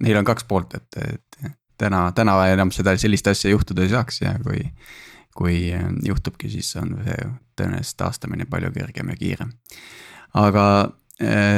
[0.00, 1.50] neil on kaks poolt, et, et
[1.80, 4.64] täna, täna enam seda sellist asja juhtuda ei saaks ja kui.
[5.34, 5.56] kui
[6.06, 7.24] juhtubki, siis on see
[7.58, 9.48] tõenäoliselt taastamine palju kergem ja kiirem.
[10.34, 10.66] Aga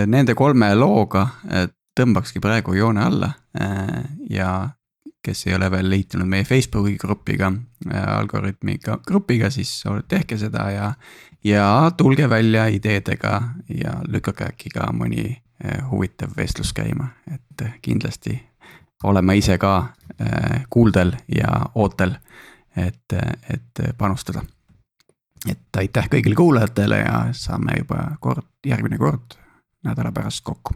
[0.07, 1.23] nende kolme looga
[1.97, 3.31] tõmbakski praegu joone alla
[4.31, 4.51] ja
[5.25, 7.49] kes ei ole veel liitunud meie Facebooki grupiga,
[7.89, 9.73] algoritmiga grupiga, siis
[10.09, 10.91] tehke seda ja.
[11.45, 11.67] ja
[11.97, 15.33] tulge välja ideedega ja lükake äkki ka mõni
[15.91, 18.37] huvitav vestlus käima, et kindlasti
[19.05, 19.73] olen ma ise ka
[20.71, 22.17] kuuldel ja ootel,
[22.77, 23.13] et,
[23.51, 24.43] et panustada
[25.51, 29.39] et aitäh kõigile kuulajatele ja saame juba kord, järgmine kord
[29.87, 30.75] nädala pärast kokku.